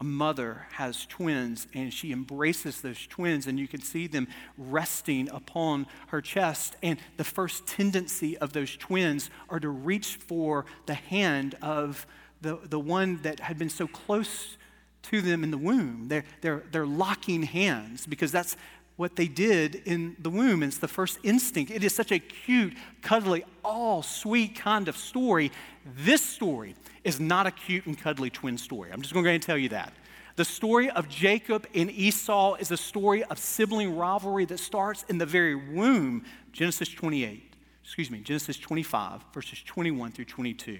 a 0.00 0.04
mother 0.04 0.66
has 0.72 1.06
twins 1.06 1.66
and 1.74 1.92
she 1.92 2.12
embraces 2.12 2.80
those 2.80 3.06
twins, 3.06 3.46
and 3.46 3.58
you 3.58 3.66
can 3.66 3.82
see 3.82 4.06
them 4.06 4.28
resting 4.56 5.28
upon 5.30 5.86
her 6.08 6.20
chest. 6.20 6.76
And 6.82 6.98
the 7.16 7.24
first 7.24 7.66
tendency 7.66 8.38
of 8.38 8.52
those 8.52 8.76
twins 8.76 9.30
are 9.48 9.58
to 9.60 9.68
reach 9.68 10.16
for 10.16 10.66
the 10.86 10.94
hand 10.94 11.56
of 11.60 12.06
the, 12.40 12.60
the 12.64 12.78
one 12.78 13.20
that 13.22 13.40
had 13.40 13.58
been 13.58 13.70
so 13.70 13.88
close 13.88 14.56
to 15.02 15.20
them 15.20 15.42
in 15.42 15.50
the 15.50 15.58
womb. 15.58 16.06
They're, 16.08 16.24
they're, 16.42 16.62
they're 16.70 16.86
locking 16.86 17.42
hands 17.42 18.06
because 18.06 18.30
that's 18.30 18.56
what 18.96 19.16
they 19.16 19.28
did 19.28 19.76
in 19.84 20.16
the 20.18 20.30
womb. 20.30 20.62
It's 20.62 20.78
the 20.78 20.88
first 20.88 21.18
instinct. 21.22 21.70
It 21.70 21.84
is 21.84 21.94
such 21.94 22.10
a 22.10 22.18
cute, 22.18 22.74
cuddly, 23.00 23.44
all 23.64 24.02
sweet 24.02 24.56
kind 24.56 24.88
of 24.88 24.96
story. 24.96 25.52
This 25.96 26.22
story 26.22 26.74
is 27.08 27.18
not 27.18 27.46
a 27.46 27.50
cute 27.50 27.86
and 27.86 27.98
cuddly 27.98 28.30
twin 28.30 28.58
story. 28.58 28.90
I'm 28.92 29.00
just 29.00 29.14
going 29.14 29.24
to 29.24 29.26
go 29.26 29.30
ahead 29.30 29.36
and 29.36 29.42
tell 29.42 29.58
you 29.58 29.70
that. 29.70 29.92
The 30.36 30.44
story 30.44 30.88
of 30.90 31.08
Jacob 31.08 31.66
and 31.74 31.90
Esau 31.90 32.54
is 32.54 32.70
a 32.70 32.76
story 32.76 33.24
of 33.24 33.38
sibling 33.38 33.96
rivalry 33.96 34.44
that 34.44 34.58
starts 34.60 35.04
in 35.08 35.18
the 35.18 35.26
very 35.26 35.56
womb, 35.56 36.24
Genesis 36.52 36.88
28, 36.88 37.54
excuse 37.82 38.10
me, 38.10 38.20
Genesis 38.20 38.56
25, 38.58 39.24
verses 39.34 39.60
21 39.64 40.12
through 40.12 40.26
22. 40.26 40.78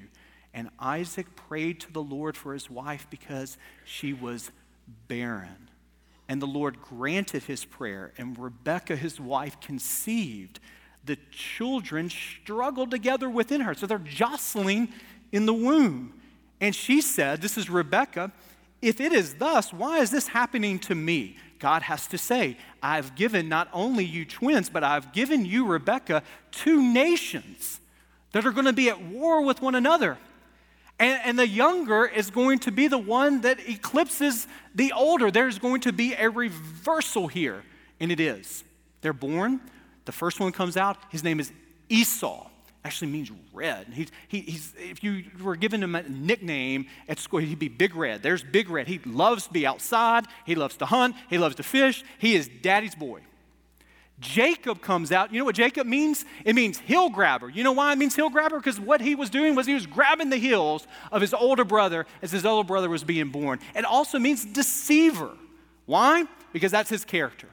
And 0.54 0.68
Isaac 0.78 1.35
prayed 1.35 1.80
to 1.80 1.92
the 1.92 2.02
Lord 2.02 2.37
for 2.37 2.52
his 2.52 2.70
wife 2.70 3.08
because 3.11 3.58
she 3.85 4.12
was 4.12 4.52
barren. 5.08 5.70
And 6.28 6.42
the 6.42 6.47
Lord 6.47 6.80
granted 6.82 7.44
his 7.44 7.64
prayer, 7.64 8.12
and 8.18 8.38
Rebekah, 8.38 8.97
his 8.97 9.18
wife, 9.18 9.61
conceived. 9.61 10.61
The 11.04 11.16
children 11.30 12.11
struggled 12.11 12.90
together 12.90 13.30
within 13.30 13.62
her. 13.62 13.75
So 13.75 13.87
they're 13.87 13.99
jostling 13.99 14.92
in 15.32 15.47
the 15.47 15.54
womb. 15.54 16.14
And 16.61 16.75
she 16.75 17.00
said, 17.00 17.41
This 17.41 17.57
is 17.57 17.71
Rebecca, 17.71 18.33
if 18.81 19.00
it 19.00 19.12
is 19.12 19.35
thus, 19.35 19.73
why 19.73 19.99
is 19.99 20.11
this 20.11 20.29
happening 20.29 20.79
to 20.81 20.95
me? 20.95 21.37
God 21.59 21.83
has 21.83 22.07
to 22.09 22.19
say, 22.19 22.57
I've 22.81 23.17
given 23.17 23.49
not 23.49 23.69
only 23.73 24.05
you 24.05 24.25
twins, 24.25 24.71
but 24.71 24.85
I've 24.85 25.12
given 25.12 25.45
you, 25.45 25.67
Rebecca, 25.67 26.23
two 26.53 26.81
nations 26.81 27.81
that 28.33 28.47
are 28.47 28.53
going 28.53 28.67
to 28.67 28.73
be 28.73 28.88
at 28.88 29.00
war 29.00 29.43
with 29.43 29.61
one 29.61 29.75
another. 29.75 30.17
And, 31.00 31.21
and, 31.25 31.38
the 31.38 31.47
younger 31.47 32.07
is 32.07 32.31
going 32.31 32.59
to 32.61 32.73
be 32.73 32.88
the 32.88 32.99
one 32.99 33.43
that 33.43 33.61
eclipses 33.69 34.49
the 34.75 34.93
older. 34.93 35.31
There's 35.31 35.59
going 35.61 35.81
to 35.83 35.93
be 35.93 36.15
a 36.15 36.29
reversal 36.29 37.29
here. 37.29 37.62
And 38.00 38.11
it 38.11 38.19
is. 38.19 38.65
They're 39.00 39.12
born. 39.12 39.61
The 40.07 40.12
first 40.12 40.41
one 40.41 40.50
comes 40.50 40.77
out. 40.77 40.97
His 41.11 41.23
name 41.23 41.38
is 41.38 41.53
Esau 41.88 42.48
actually 42.85 43.11
means 43.11 43.30
red. 43.52 43.87
He's, 43.92 44.08
he, 44.28 44.40
he's, 44.40 44.73
if 44.78 45.02
you 45.02 45.25
were 45.42 45.56
giving 45.56 45.82
him 45.82 45.94
a 45.94 46.02
nickname 46.02 46.87
at 47.08 47.18
school, 47.18 47.40
he'd 47.40 47.58
be 47.58 47.68
Big 47.68 47.94
Red. 47.94 48.23
There's 48.23 48.42
Big 48.42 48.70
Red. 48.70 48.87
He 48.87 49.00
loves 49.04 49.47
to 49.47 49.52
be 49.52 49.66
outside. 49.66 50.26
He 50.47 50.54
loves 50.54 50.76
to 50.78 50.87
hunt. 50.87 51.16
He 51.28 51.38
loves 51.38 51.56
to 51.56 51.62
fish. 51.62 52.04
He 52.18 52.35
is 52.35 52.49
daddy's 52.62 52.94
boy. 52.94 53.20
Jacob 54.20 54.80
comes 54.80 55.12
out. 55.12 55.32
You 55.32 55.38
know 55.38 55.44
what 55.44 55.54
Jacob 55.54 55.87
means? 55.87 56.25
It 56.44 56.54
means 56.54 56.78
hill 56.78 57.08
grabber. 57.08 57.49
You 57.49 57.62
know 57.62 57.73
why 57.73 57.92
it 57.92 57.99
means 57.99 58.16
hill 58.16 58.30
grabber? 58.30 58.58
Because 58.58 58.80
what 58.80 59.00
he 59.00 59.14
was 59.14 59.30
doing 59.30 59.54
was 59.54 59.66
he 59.66 59.75
was 59.75 59.87
grabbing 59.87 60.30
the 60.30 60.37
heels 60.37 60.87
of 61.12 61.20
his 61.20 61.32
older 61.32 61.64
brother 61.64 62.06
as 62.20 62.32
his 62.32 62.44
older 62.44 62.66
brother 62.66 62.88
was 62.88 63.04
being 63.04 63.30
born. 63.30 63.61
It 63.76 63.85
also 63.85 64.18
means 64.18 64.44
deceiver. 64.44 65.30
Why? 65.87 66.25
Because 66.52 66.73
that's 66.73 66.90
his 66.90 67.04
character. 67.04 67.49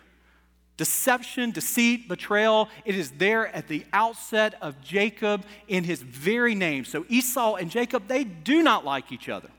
Deception, 0.78 1.52
deceit, 1.52 2.10
betrayal, 2.10 2.70
it 2.84 2.96
is 2.96 3.12
there 3.12 3.48
at 3.56 3.68
the 3.68 3.86
outset 3.94 4.56
of 4.62 4.82
Jacob 4.82 5.46
in 5.68 5.86
his 5.86 6.02
very 6.02 6.54
name. 6.54 6.84
So 6.84 7.06
Esau 7.08 7.56
and 7.56 7.72
Jacob, 7.72 8.08
they 8.08 8.26
do 8.26 8.62
not 8.62 8.84
like 8.84 9.12
each 9.12 9.30
other. 9.30 9.50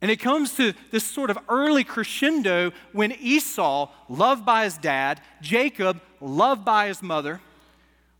And 0.00 0.10
it 0.10 0.16
comes 0.16 0.56
to 0.56 0.72
this 0.90 1.04
sort 1.04 1.30
of 1.30 1.38
early 1.48 1.84
crescendo 1.84 2.72
when 2.92 3.12
Esau, 3.12 3.88
loved 4.08 4.44
by 4.44 4.64
his 4.64 4.78
dad, 4.78 5.20
Jacob, 5.40 6.00
loved 6.20 6.64
by 6.64 6.88
his 6.88 7.02
mother. 7.02 7.40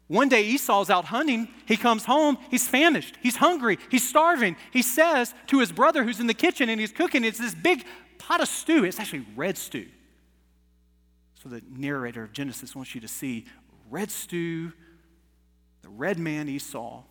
One 0.09 0.29
day 0.29 0.45
Esau's 0.45 0.91
out 0.91 1.07
hunting. 1.07 1.49
He 1.67 1.79
comes 1.79 2.05
home. 2.05 2.37
He's 2.51 2.69
famished. 2.69 3.17
He's 3.23 3.37
hungry. 3.37 3.79
He's 3.91 4.07
starving. 4.07 4.57
He 4.71 4.83
says 4.83 5.35
to 5.47 5.59
his 5.59 5.73
brother 5.73 6.05
who's 6.05 6.21
in 6.21 6.27
the 6.27 6.35
kitchen 6.35 6.69
and 6.69 6.79
he's 6.79 6.93
cooking, 6.93 7.25
it's 7.25 7.39
this 7.39 7.55
big 7.55 7.85
pot 8.19 8.43
of 8.43 8.49
stew. 8.49 8.85
It's 8.85 9.01
actually 9.01 9.27
red 9.35 9.57
stew. 9.57 9.87
So 11.43 11.49
the 11.49 11.63
narrator 11.69 12.23
of 12.23 12.33
Genesis 12.33 12.77
wants 12.77 12.95
you 12.95 13.01
to 13.01 13.09
see 13.09 13.47
red 13.91 14.11
stew, 14.11 14.73
the 15.83 15.89
red 15.89 16.19
man 16.19 16.49
Esau. 16.49 17.03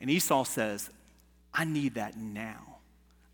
And 0.00 0.10
Esau 0.10 0.44
says, 0.44 0.90
I 1.54 1.64
need 1.64 1.94
that 1.94 2.18
now. 2.18 2.76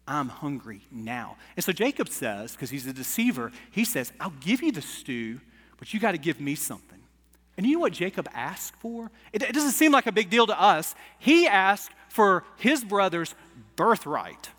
I'm 0.06 0.28
hungry 0.28 0.82
now. 0.92 1.36
And 1.56 1.64
so 1.64 1.72
Jacob 1.72 2.08
says, 2.08 2.52
because 2.52 2.70
he's 2.70 2.86
a 2.86 2.92
deceiver, 2.92 3.50
he 3.72 3.84
says, 3.84 4.12
I'll 4.20 4.32
give 4.40 4.62
you 4.62 4.70
the 4.70 4.82
stew, 4.82 5.40
but 5.78 5.92
you 5.92 5.98
got 5.98 6.12
to 6.12 6.18
give 6.18 6.40
me 6.40 6.54
something. 6.54 7.00
And 7.56 7.66
you 7.66 7.74
know 7.74 7.80
what 7.80 7.92
Jacob 7.92 8.28
asked 8.32 8.76
for? 8.76 9.10
It, 9.32 9.42
it, 9.42 9.52
doesn't 9.52 9.72
seem 9.72 9.90
like 9.90 10.06
a 10.06 10.12
big 10.12 10.30
deal 10.30 10.46
to 10.46 10.60
us. 10.60 10.94
He 11.18 11.48
asked 11.48 11.90
for 12.10 12.44
his 12.58 12.84
brother's 12.84 13.34
birthright. 13.74 14.50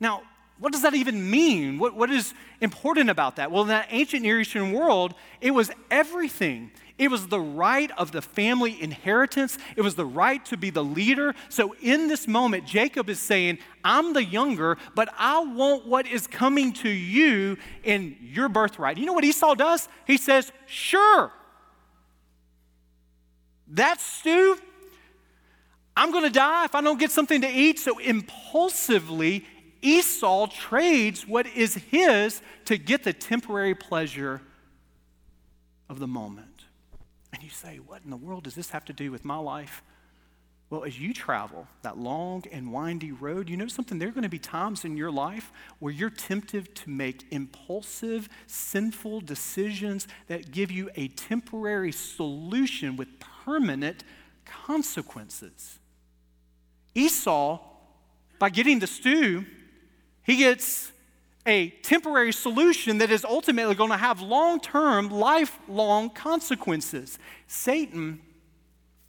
Now, 0.00 0.22
what 0.58 0.72
does 0.72 0.82
that 0.82 0.94
even 0.94 1.30
mean? 1.30 1.78
What, 1.78 1.94
what 1.94 2.10
is 2.10 2.32
important 2.60 3.10
about 3.10 3.36
that? 3.36 3.50
Well, 3.50 3.62
in 3.62 3.68
that 3.68 3.88
ancient 3.90 4.22
Near 4.22 4.40
Eastern 4.40 4.72
world, 4.72 5.14
it 5.40 5.50
was 5.50 5.70
everything. 5.90 6.70
It 6.98 7.10
was 7.10 7.26
the 7.26 7.40
right 7.40 7.90
of 7.98 8.12
the 8.12 8.22
family 8.22 8.80
inheritance. 8.80 9.58
It 9.76 9.82
was 9.82 9.96
the 9.96 10.06
right 10.06 10.42
to 10.46 10.56
be 10.56 10.70
the 10.70 10.82
leader. 10.82 11.34
So 11.50 11.74
in 11.82 12.08
this 12.08 12.26
moment, 12.26 12.64
Jacob 12.64 13.10
is 13.10 13.20
saying, 13.20 13.58
I'm 13.84 14.14
the 14.14 14.24
younger, 14.24 14.78
but 14.94 15.12
I 15.18 15.40
want 15.40 15.86
what 15.86 16.06
is 16.06 16.26
coming 16.26 16.72
to 16.74 16.88
you 16.88 17.58
in 17.84 18.16
your 18.22 18.48
birthright. 18.48 18.96
You 18.96 19.04
know 19.04 19.12
what 19.12 19.24
Esau 19.24 19.54
does? 19.54 19.88
He 20.06 20.16
says, 20.16 20.52
Sure. 20.66 21.30
That's 23.68 24.04
stew. 24.04 24.58
I'm 25.96 26.12
going 26.12 26.24
to 26.24 26.30
die 26.30 26.66
if 26.66 26.74
I 26.74 26.80
don't 26.82 27.00
get 27.00 27.10
something 27.10 27.40
to 27.40 27.48
eat. 27.48 27.78
So 27.78 27.98
impulsively, 27.98 29.44
Esau 29.82 30.46
trades 30.46 31.26
what 31.26 31.46
is 31.46 31.74
his 31.74 32.40
to 32.64 32.76
get 32.76 33.04
the 33.04 33.12
temporary 33.12 33.74
pleasure 33.74 34.40
of 35.88 35.98
the 35.98 36.06
moment. 36.06 36.64
And 37.32 37.42
you 37.42 37.50
say, 37.50 37.78
What 37.78 38.02
in 38.04 38.10
the 38.10 38.16
world 38.16 38.44
does 38.44 38.54
this 38.54 38.70
have 38.70 38.84
to 38.86 38.92
do 38.92 39.10
with 39.10 39.24
my 39.24 39.36
life? 39.36 39.82
Well, 40.68 40.82
as 40.82 40.98
you 40.98 41.14
travel 41.14 41.68
that 41.82 41.96
long 41.96 42.42
and 42.50 42.72
windy 42.72 43.12
road, 43.12 43.48
you 43.48 43.56
know 43.56 43.68
something? 43.68 44.00
There 44.00 44.08
are 44.08 44.12
going 44.12 44.24
to 44.24 44.28
be 44.28 44.40
times 44.40 44.84
in 44.84 44.96
your 44.96 45.12
life 45.12 45.52
where 45.78 45.92
you're 45.92 46.10
tempted 46.10 46.74
to 46.74 46.90
make 46.90 47.24
impulsive, 47.30 48.28
sinful 48.48 49.20
decisions 49.20 50.08
that 50.26 50.50
give 50.50 50.72
you 50.72 50.90
a 50.96 51.06
temporary 51.08 51.92
solution 51.92 52.96
with 52.96 53.06
permanent 53.44 54.02
consequences. 54.44 55.78
Esau, 56.96 57.60
by 58.40 58.50
getting 58.50 58.80
the 58.80 58.88
stew, 58.88 59.44
he 60.26 60.36
gets 60.36 60.90
a 61.46 61.68
temporary 61.82 62.32
solution 62.32 62.98
that 62.98 63.12
is 63.12 63.24
ultimately 63.24 63.76
going 63.76 63.92
to 63.92 63.96
have 63.96 64.20
long 64.20 64.58
term, 64.58 65.08
lifelong 65.08 66.10
consequences. 66.10 67.20
Satan, 67.46 68.20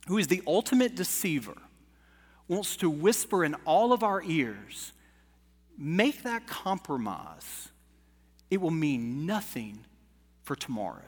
who 0.08 0.20
is 0.20 0.28
the 0.28 0.44
ultimate 0.46 0.96
deceiver, 0.96 1.58
wants 2.48 2.78
to 2.78 2.90
whisper 2.90 3.44
in 3.44 3.56
all 3.66 3.92
of 3.92 4.04
our 4.04 4.22
ears 4.22 4.94
make 5.78 6.24
that 6.24 6.48
compromise. 6.48 7.70
It 8.50 8.62
will 8.62 8.72
mean 8.72 9.26
nothing 9.26 9.80
for 10.44 10.56
tomorrow. 10.56 11.02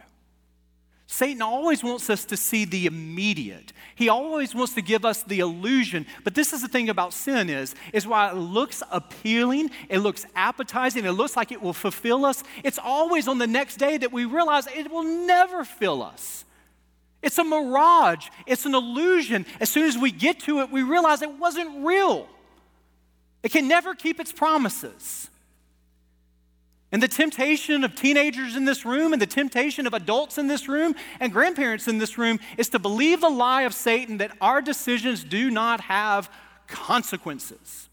Satan 1.11 1.41
always 1.41 1.83
wants 1.83 2.07
us 2.11 2.23
to 2.25 2.37
see 2.37 2.65
the 2.65 2.85
immediate. 2.85 3.73
He 3.95 4.09
always 4.09 4.53
wants 4.53 4.75
to 4.75 4.81
give 4.83 5.05
us 5.05 5.23
the 5.23 5.39
illusion. 5.39 6.05
But 6.23 6.35
this 6.35 6.53
is 6.53 6.61
the 6.61 6.67
thing 6.67 6.87
about 6.87 7.13
sin 7.13 7.49
is, 7.49 7.73
is 7.93 8.05
while 8.05 8.37
it 8.37 8.39
looks 8.39 8.83
appealing, 8.91 9.71
it 9.89 9.99
looks 9.99 10.27
appetizing, 10.35 11.05
it 11.05 11.11
looks 11.13 11.35
like 11.35 11.51
it 11.51 11.63
will 11.63 11.73
fulfill 11.73 12.25
us, 12.25 12.43
it's 12.63 12.77
always 12.77 13.27
on 13.27 13.39
the 13.39 13.47
next 13.47 13.77
day 13.77 13.97
that 13.97 14.11
we 14.11 14.25
realize 14.25 14.67
it 14.67 14.91
will 14.91 15.03
never 15.03 15.65
fill 15.65 16.03
us. 16.03 16.45
It's 17.23 17.39
a 17.39 17.43
mirage, 17.43 18.27
it's 18.45 18.67
an 18.67 18.75
illusion. 18.75 19.47
As 19.59 19.71
soon 19.71 19.85
as 19.85 19.97
we 19.97 20.11
get 20.11 20.41
to 20.41 20.59
it, 20.59 20.69
we 20.69 20.83
realize 20.83 21.23
it 21.23 21.39
wasn't 21.39 21.83
real. 21.83 22.27
It 23.41 23.51
can 23.51 23.67
never 23.67 23.95
keep 23.95 24.19
its 24.19 24.31
promises. 24.31 25.28
And 26.91 27.03
the 27.03 27.07
temptation 27.07 27.83
of 27.83 27.95
teenagers 27.95 28.55
in 28.55 28.65
this 28.65 28.83
room 28.83 29.13
and 29.13 29.21
the 29.21 29.27
temptation 29.27 29.85
of 29.85 29.93
adults 29.93 30.37
in 30.39 30.47
this 30.47 30.67
room 30.67 30.95
and 31.19 31.31
grandparents 31.31 31.87
in 31.87 31.99
this 31.99 32.17
room 32.17 32.39
is 32.57 32.69
to 32.69 32.79
believe 32.79 33.21
the 33.21 33.29
lie 33.29 33.61
of 33.63 33.75
Satan 33.75 34.17
that 34.17 34.35
our 34.41 34.61
decisions 34.61 35.23
do 35.23 35.51
not 35.51 35.81
have 35.81 36.31
consequences. 36.67 37.89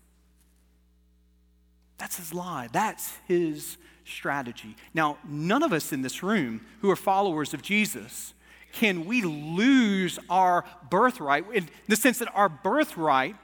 That's 1.98 2.16
his 2.16 2.32
lie. 2.32 2.68
That's 2.72 3.12
his 3.26 3.76
strategy. 4.04 4.76
Now, 4.94 5.18
none 5.28 5.62
of 5.62 5.72
us 5.72 5.92
in 5.92 6.02
this 6.02 6.22
room 6.22 6.64
who 6.80 6.90
are 6.90 6.96
followers 6.96 7.52
of 7.52 7.62
Jesus 7.62 8.32
can 8.72 9.06
we 9.06 9.22
lose 9.22 10.18
our 10.28 10.64
birthright 10.90 11.44
in 11.52 11.68
the 11.88 11.96
sense 11.96 12.18
that 12.18 12.28
our 12.34 12.48
birthright 12.48 13.36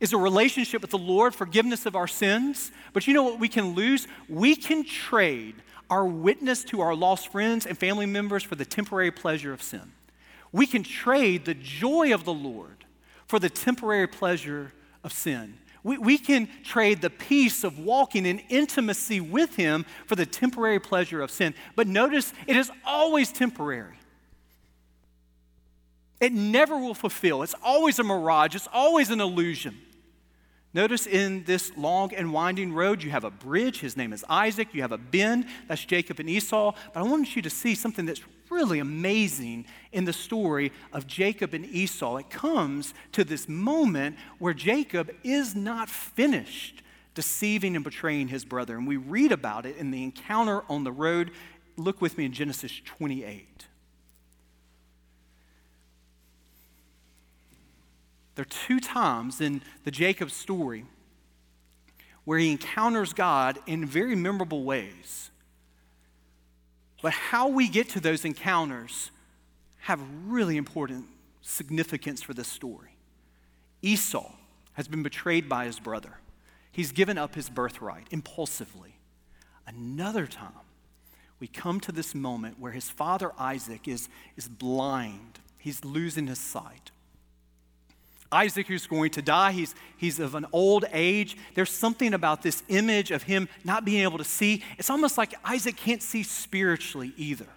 is 0.00 0.12
a 0.12 0.18
relationship 0.18 0.80
with 0.80 0.90
the 0.90 0.98
Lord, 0.98 1.34
forgiveness 1.34 1.86
of 1.86 1.96
our 1.96 2.06
sins. 2.06 2.70
But 2.92 3.06
you 3.06 3.14
know 3.14 3.24
what 3.24 3.40
we 3.40 3.48
can 3.48 3.74
lose? 3.74 4.06
We 4.28 4.54
can 4.54 4.84
trade 4.84 5.56
our 5.90 6.04
witness 6.04 6.64
to 6.64 6.80
our 6.80 6.94
lost 6.94 7.32
friends 7.32 7.66
and 7.66 7.76
family 7.76 8.06
members 8.06 8.42
for 8.42 8.54
the 8.54 8.64
temporary 8.64 9.10
pleasure 9.10 9.52
of 9.52 9.62
sin. 9.62 9.92
We 10.52 10.66
can 10.66 10.82
trade 10.82 11.44
the 11.44 11.54
joy 11.54 12.14
of 12.14 12.24
the 12.24 12.32
Lord 12.32 12.84
for 13.26 13.38
the 13.38 13.50
temporary 13.50 14.06
pleasure 14.06 14.72
of 15.02 15.12
sin. 15.12 15.58
We, 15.82 15.98
we 15.98 16.18
can 16.18 16.48
trade 16.64 17.00
the 17.00 17.10
peace 17.10 17.64
of 17.64 17.78
walking 17.78 18.26
in 18.26 18.40
intimacy 18.48 19.20
with 19.20 19.56
Him 19.56 19.84
for 20.06 20.16
the 20.16 20.26
temporary 20.26 20.80
pleasure 20.80 21.22
of 21.22 21.30
sin. 21.30 21.54
But 21.76 21.86
notice, 21.86 22.32
it 22.46 22.56
is 22.56 22.70
always 22.84 23.32
temporary. 23.32 23.94
It 26.20 26.32
never 26.32 26.76
will 26.76 26.94
fulfill. 26.94 27.42
It's 27.42 27.54
always 27.62 27.98
a 27.98 28.04
mirage, 28.04 28.54
it's 28.54 28.68
always 28.72 29.10
an 29.10 29.20
illusion. 29.20 29.78
Notice 30.74 31.06
in 31.06 31.44
this 31.44 31.72
long 31.76 32.12
and 32.14 32.32
winding 32.32 32.72
road, 32.72 33.02
you 33.02 33.10
have 33.10 33.24
a 33.24 33.30
bridge. 33.30 33.80
His 33.80 33.96
name 33.96 34.12
is 34.12 34.24
Isaac. 34.28 34.74
You 34.74 34.82
have 34.82 34.92
a 34.92 34.98
bend. 34.98 35.46
That's 35.66 35.84
Jacob 35.84 36.20
and 36.20 36.28
Esau. 36.28 36.74
But 36.92 37.00
I 37.00 37.02
want 37.04 37.34
you 37.34 37.42
to 37.42 37.50
see 37.50 37.74
something 37.74 38.04
that's 38.04 38.22
really 38.50 38.78
amazing 38.78 39.64
in 39.92 40.04
the 40.04 40.12
story 40.12 40.72
of 40.92 41.06
Jacob 41.06 41.54
and 41.54 41.64
Esau. 41.64 42.16
It 42.16 42.30
comes 42.30 42.92
to 43.12 43.24
this 43.24 43.48
moment 43.48 44.16
where 44.38 44.54
Jacob 44.54 45.10
is 45.24 45.54
not 45.54 45.88
finished 45.88 46.82
deceiving 47.14 47.74
and 47.74 47.84
betraying 47.84 48.28
his 48.28 48.44
brother. 48.44 48.76
And 48.76 48.86
we 48.86 48.96
read 48.96 49.32
about 49.32 49.66
it 49.66 49.76
in 49.76 49.90
the 49.90 50.04
encounter 50.04 50.62
on 50.68 50.84
the 50.84 50.92
road. 50.92 51.32
Look 51.76 52.00
with 52.00 52.16
me 52.16 52.26
in 52.26 52.32
Genesis 52.32 52.80
28. 52.84 53.57
There 58.38 58.44
are 58.44 58.66
two 58.68 58.78
times 58.78 59.40
in 59.40 59.62
the 59.82 59.90
Jacob 59.90 60.30
story 60.30 60.84
where 62.24 62.38
he 62.38 62.52
encounters 62.52 63.12
God 63.12 63.58
in 63.66 63.84
very 63.84 64.14
memorable 64.14 64.62
ways. 64.62 65.32
But 67.02 67.14
how 67.14 67.48
we 67.48 67.66
get 67.66 67.88
to 67.88 68.00
those 68.00 68.24
encounters 68.24 69.10
have 69.78 70.00
really 70.24 70.56
important 70.56 71.06
significance 71.42 72.22
for 72.22 72.32
this 72.32 72.46
story. 72.46 72.94
Esau 73.82 74.30
has 74.74 74.86
been 74.86 75.02
betrayed 75.02 75.48
by 75.48 75.64
his 75.64 75.80
brother. 75.80 76.18
He's 76.70 76.92
given 76.92 77.18
up 77.18 77.34
his 77.34 77.50
birthright 77.50 78.06
impulsively. 78.12 79.00
Another 79.66 80.28
time, 80.28 80.52
we 81.40 81.48
come 81.48 81.80
to 81.80 81.90
this 81.90 82.14
moment 82.14 82.60
where 82.60 82.70
his 82.70 82.88
father 82.88 83.32
Isaac 83.36 83.88
is, 83.88 84.08
is 84.36 84.46
blind, 84.46 85.40
he's 85.58 85.84
losing 85.84 86.28
his 86.28 86.38
sight. 86.38 86.92
Isaac, 88.30 88.66
who's 88.66 88.86
going 88.86 89.10
to 89.12 89.22
die, 89.22 89.52
he's, 89.52 89.74
he's 89.96 90.20
of 90.20 90.34
an 90.34 90.46
old 90.52 90.84
age. 90.92 91.36
There's 91.54 91.70
something 91.70 92.12
about 92.12 92.42
this 92.42 92.62
image 92.68 93.10
of 93.10 93.22
him 93.22 93.48
not 93.64 93.84
being 93.84 94.02
able 94.02 94.18
to 94.18 94.24
see. 94.24 94.62
It's 94.76 94.90
almost 94.90 95.16
like 95.16 95.34
Isaac 95.44 95.76
can't 95.76 96.02
see 96.02 96.22
spiritually 96.22 97.12
either. 97.16 97.48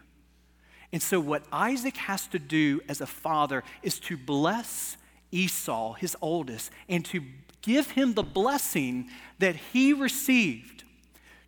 And 0.93 1.01
so, 1.01 1.19
what 1.19 1.43
Isaac 1.51 1.97
has 1.97 2.27
to 2.27 2.39
do 2.39 2.81
as 2.87 3.01
a 3.01 3.05
father 3.05 3.63
is 3.81 3.99
to 4.01 4.17
bless 4.17 4.97
Esau, 5.31 5.93
his 5.93 6.17
oldest, 6.21 6.71
and 6.89 7.05
to 7.05 7.21
give 7.61 7.91
him 7.91 8.13
the 8.13 8.23
blessing 8.23 9.09
that 9.39 9.55
he 9.55 9.93
received 9.93 10.83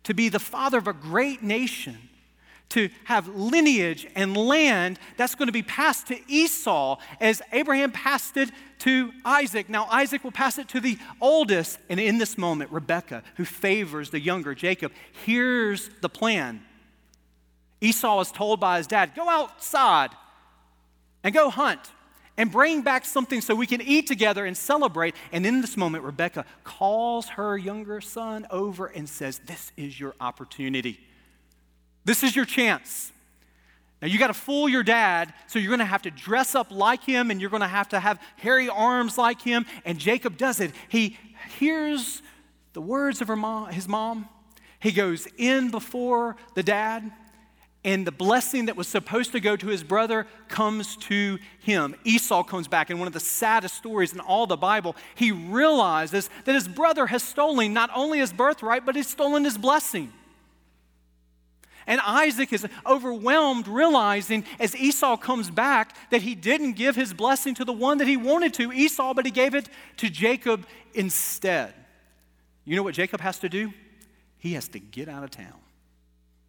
to 0.04 0.14
be 0.14 0.28
the 0.28 0.38
father 0.38 0.78
of 0.78 0.86
a 0.86 0.92
great 0.92 1.42
nation 1.42 1.98
to 2.74 2.90
have 3.04 3.28
lineage 3.28 4.06
and 4.16 4.36
land 4.36 4.98
that's 5.16 5.36
going 5.36 5.46
to 5.46 5.52
be 5.52 5.62
passed 5.62 6.08
to 6.08 6.18
Esau 6.28 6.98
as 7.20 7.40
Abraham 7.52 7.92
passed 7.92 8.36
it 8.36 8.50
to 8.80 9.12
Isaac. 9.24 9.68
Now, 9.68 9.86
Isaac 9.86 10.24
will 10.24 10.32
pass 10.32 10.58
it 10.58 10.68
to 10.70 10.80
the 10.80 10.98
oldest. 11.20 11.78
And 11.88 12.00
in 12.00 12.18
this 12.18 12.36
moment, 12.36 12.72
Rebekah, 12.72 13.22
who 13.36 13.44
favors 13.44 14.10
the 14.10 14.20
younger 14.20 14.54
Jacob, 14.54 14.92
hears 15.24 15.88
the 16.00 16.08
plan. 16.08 16.62
Esau 17.80 18.20
is 18.20 18.32
told 18.32 18.58
by 18.58 18.78
his 18.78 18.88
dad, 18.88 19.14
Go 19.14 19.28
outside 19.28 20.10
and 21.22 21.32
go 21.32 21.50
hunt 21.50 21.92
and 22.36 22.50
bring 22.50 22.82
back 22.82 23.04
something 23.04 23.40
so 23.40 23.54
we 23.54 23.68
can 23.68 23.80
eat 23.80 24.08
together 24.08 24.44
and 24.44 24.56
celebrate. 24.56 25.14
And 25.30 25.46
in 25.46 25.60
this 25.60 25.76
moment, 25.76 26.02
Rebekah 26.02 26.44
calls 26.64 27.28
her 27.28 27.56
younger 27.56 28.00
son 28.00 28.48
over 28.50 28.86
and 28.86 29.08
says, 29.08 29.40
This 29.46 29.70
is 29.76 30.00
your 30.00 30.14
opportunity. 30.20 30.98
This 32.04 32.22
is 32.22 32.36
your 32.36 32.44
chance. 32.44 33.12
Now, 34.02 34.08
you 34.08 34.18
got 34.18 34.26
to 34.26 34.34
fool 34.34 34.68
your 34.68 34.82
dad, 34.82 35.32
so 35.46 35.58
you're 35.58 35.70
going 35.70 35.78
to 35.78 35.86
have 35.86 36.02
to 36.02 36.10
dress 36.10 36.54
up 36.54 36.70
like 36.70 37.02
him 37.02 37.30
and 37.30 37.40
you're 37.40 37.48
going 37.48 37.62
to 37.62 37.68
have 37.68 37.88
to 37.90 38.00
have 38.00 38.20
hairy 38.36 38.68
arms 38.68 39.16
like 39.16 39.40
him. 39.40 39.64
And 39.84 39.98
Jacob 39.98 40.36
does 40.36 40.60
it. 40.60 40.72
He 40.88 41.16
hears 41.58 42.20
the 42.74 42.82
words 42.82 43.22
of 43.22 43.28
mom, 43.28 43.70
his 43.70 43.88
mom. 43.88 44.28
He 44.78 44.92
goes 44.92 45.26
in 45.38 45.70
before 45.70 46.36
the 46.54 46.62
dad, 46.62 47.10
and 47.84 48.06
the 48.06 48.12
blessing 48.12 48.66
that 48.66 48.76
was 48.76 48.88
supposed 48.88 49.32
to 49.32 49.40
go 49.40 49.56
to 49.56 49.68
his 49.68 49.82
brother 49.82 50.26
comes 50.48 50.96
to 50.96 51.38
him. 51.60 51.94
Esau 52.04 52.42
comes 52.42 52.68
back, 52.68 52.90
and 52.90 52.98
one 52.98 53.06
of 53.06 53.14
the 53.14 53.20
saddest 53.20 53.76
stories 53.76 54.12
in 54.12 54.20
all 54.20 54.46
the 54.46 54.56
Bible, 54.56 54.96
he 55.14 55.32
realizes 55.32 56.28
that 56.44 56.54
his 56.54 56.68
brother 56.68 57.06
has 57.06 57.22
stolen 57.22 57.72
not 57.72 57.90
only 57.94 58.18
his 58.18 58.32
birthright, 58.32 58.84
but 58.84 58.96
he's 58.96 59.08
stolen 59.08 59.44
his 59.44 59.56
blessing. 59.56 60.12
And 61.86 62.00
Isaac 62.00 62.52
is 62.52 62.66
overwhelmed, 62.86 63.68
realizing 63.68 64.44
as 64.58 64.74
Esau 64.74 65.16
comes 65.16 65.50
back 65.50 65.96
that 66.10 66.22
he 66.22 66.34
didn't 66.34 66.72
give 66.72 66.96
his 66.96 67.12
blessing 67.12 67.54
to 67.56 67.64
the 67.64 67.72
one 67.72 67.98
that 67.98 68.08
he 68.08 68.16
wanted 68.16 68.54
to, 68.54 68.72
Esau, 68.72 69.14
but 69.14 69.24
he 69.24 69.30
gave 69.30 69.54
it 69.54 69.68
to 69.98 70.08
Jacob 70.08 70.66
instead. 70.94 71.74
You 72.64 72.76
know 72.76 72.82
what 72.82 72.94
Jacob 72.94 73.20
has 73.20 73.38
to 73.40 73.48
do? 73.48 73.72
He 74.38 74.54
has 74.54 74.68
to 74.68 74.78
get 74.78 75.08
out 75.08 75.24
of 75.24 75.30
town. 75.30 75.60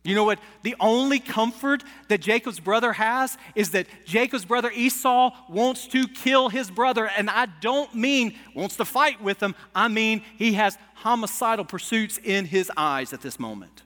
You 0.05 0.13
know 0.13 0.23
what? 0.23 0.39
The 0.61 0.75
only 0.79 1.19
comfort 1.19 1.83
that 2.09 2.21
Jacob's 2.21 2.59
brother 2.59 2.93
has 2.93 3.37
is 3.55 3.71
that 3.71 3.87
Jacob's 4.05 4.45
brother 4.45 4.69
Esau 4.71 5.31
wants 5.49 5.87
to 5.87 6.07
kill 6.07 6.49
his 6.49 6.69
brother. 6.69 7.09
And 7.17 7.27
I 7.27 7.47
don't 7.47 7.93
mean 7.95 8.37
wants 8.53 8.75
to 8.77 8.85
fight 8.85 9.19
with 9.19 9.41
him, 9.41 9.55
I 9.73 9.87
mean 9.87 10.21
he 10.37 10.53
has 10.53 10.77
homicidal 10.93 11.65
pursuits 11.65 12.19
in 12.23 12.45
his 12.45 12.71
eyes 12.77 13.13
at 13.13 13.21
this 13.21 13.39
moment. 13.39 13.81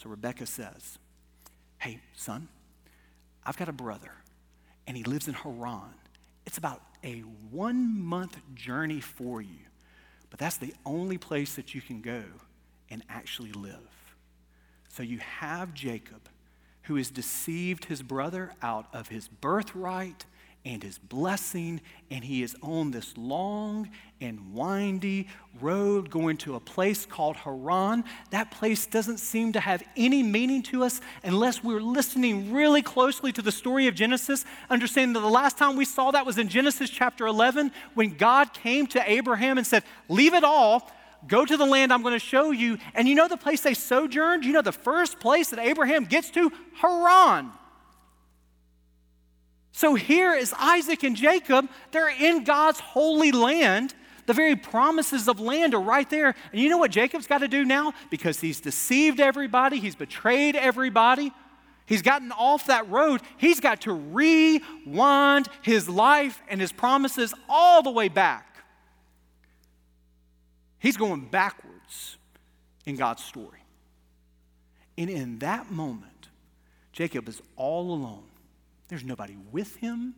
So 0.00 0.08
Rebecca 0.08 0.46
says, 0.46 0.98
Hey, 1.78 2.00
son, 2.14 2.48
I've 3.44 3.58
got 3.58 3.68
a 3.68 3.72
brother, 3.72 4.12
and 4.86 4.96
he 4.96 5.04
lives 5.04 5.28
in 5.28 5.34
Haran. 5.34 5.92
It's 6.46 6.56
about 6.56 6.80
a 7.04 7.20
one 7.50 8.00
month 8.00 8.38
journey 8.54 9.00
for 9.00 9.42
you, 9.42 9.66
but 10.30 10.38
that's 10.38 10.56
the 10.56 10.72
only 10.86 11.18
place 11.18 11.54
that 11.56 11.74
you 11.74 11.82
can 11.82 12.00
go 12.00 12.22
and 12.88 13.02
actually 13.10 13.52
live. 13.52 14.14
So 14.88 15.02
you 15.02 15.18
have 15.18 15.74
Jacob, 15.74 16.30
who 16.84 16.96
has 16.96 17.10
deceived 17.10 17.84
his 17.84 18.02
brother 18.02 18.54
out 18.62 18.86
of 18.94 19.08
his 19.08 19.28
birthright 19.28 20.24
and 20.64 20.82
his 20.82 20.98
blessing, 20.98 21.80
and 22.10 22.22
he 22.22 22.42
is 22.42 22.54
on 22.62 22.90
this 22.90 23.16
long 23.16 23.88
and 24.20 24.52
windy 24.52 25.26
road 25.60 26.10
going 26.10 26.36
to 26.36 26.54
a 26.54 26.60
place 26.60 27.06
called 27.06 27.36
Haran. 27.36 28.04
That 28.30 28.50
place 28.50 28.86
doesn't 28.86 29.18
seem 29.18 29.52
to 29.52 29.60
have 29.60 29.82
any 29.96 30.22
meaning 30.22 30.62
to 30.64 30.84
us 30.84 31.00
unless 31.24 31.64
we're 31.64 31.80
listening 31.80 32.52
really 32.52 32.82
closely 32.82 33.32
to 33.32 33.42
the 33.42 33.52
story 33.52 33.86
of 33.86 33.94
Genesis, 33.94 34.44
understanding 34.68 35.14
that 35.14 35.20
the 35.20 35.28
last 35.28 35.56
time 35.56 35.76
we 35.76 35.86
saw 35.86 36.10
that 36.10 36.26
was 36.26 36.36
in 36.36 36.48
Genesis 36.48 36.90
chapter 36.90 37.26
11 37.26 37.72
when 37.94 38.16
God 38.16 38.52
came 38.52 38.86
to 38.88 39.10
Abraham 39.10 39.56
and 39.56 39.66
said, 39.66 39.82
Leave 40.08 40.34
it 40.34 40.44
all 40.44 40.90
Go 41.26 41.44
to 41.44 41.56
the 41.56 41.66
land 41.66 41.92
I'm 41.92 42.02
going 42.02 42.14
to 42.14 42.18
show 42.18 42.50
you. 42.50 42.78
And 42.94 43.06
you 43.06 43.14
know 43.14 43.28
the 43.28 43.36
place 43.36 43.60
they 43.60 43.74
sojourned? 43.74 44.44
You 44.44 44.52
know 44.52 44.62
the 44.62 44.72
first 44.72 45.20
place 45.20 45.50
that 45.50 45.58
Abraham 45.58 46.04
gets 46.04 46.30
to? 46.30 46.50
Haran. 46.76 47.50
So 49.80 49.94
here 49.94 50.34
is 50.34 50.52
Isaac 50.58 51.04
and 51.04 51.16
Jacob. 51.16 51.66
They're 51.90 52.10
in 52.10 52.44
God's 52.44 52.80
holy 52.80 53.32
land. 53.32 53.94
The 54.26 54.34
very 54.34 54.54
promises 54.54 55.26
of 55.26 55.40
land 55.40 55.74
are 55.74 55.80
right 55.80 56.08
there. 56.10 56.34
And 56.52 56.60
you 56.60 56.68
know 56.68 56.76
what 56.76 56.90
Jacob's 56.90 57.26
got 57.26 57.38
to 57.38 57.48
do 57.48 57.64
now? 57.64 57.94
Because 58.10 58.42
he's 58.42 58.60
deceived 58.60 59.20
everybody, 59.20 59.80
he's 59.80 59.94
betrayed 59.94 60.54
everybody, 60.54 61.32
he's 61.86 62.02
gotten 62.02 62.30
off 62.30 62.66
that 62.66 62.90
road. 62.90 63.22
He's 63.38 63.58
got 63.58 63.80
to 63.80 63.94
rewind 63.94 65.48
his 65.62 65.88
life 65.88 66.42
and 66.50 66.60
his 66.60 66.72
promises 66.72 67.32
all 67.48 67.82
the 67.82 67.90
way 67.90 68.08
back. 68.08 68.62
He's 70.78 70.98
going 70.98 71.24
backwards 71.24 72.18
in 72.84 72.96
God's 72.96 73.24
story. 73.24 73.64
And 74.98 75.08
in 75.08 75.38
that 75.38 75.70
moment, 75.70 76.28
Jacob 76.92 77.30
is 77.30 77.40
all 77.56 77.94
alone. 77.94 78.29
There's 78.90 79.04
nobody 79.04 79.36
with 79.52 79.76
him. 79.76 80.14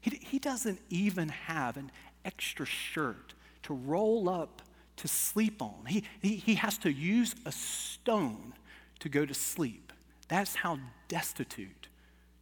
He, 0.00 0.18
he 0.22 0.38
doesn't 0.38 0.80
even 0.88 1.28
have 1.28 1.76
an 1.76 1.92
extra 2.24 2.64
shirt 2.64 3.34
to 3.64 3.74
roll 3.74 4.28
up 4.28 4.62
to 4.96 5.06
sleep 5.06 5.60
on. 5.60 5.84
He, 5.86 6.04
he, 6.22 6.36
he 6.36 6.54
has 6.54 6.78
to 6.78 6.90
use 6.90 7.34
a 7.44 7.52
stone 7.52 8.54
to 9.00 9.10
go 9.10 9.26
to 9.26 9.34
sleep. 9.34 9.92
That's 10.28 10.54
how 10.54 10.78
destitute 11.08 11.88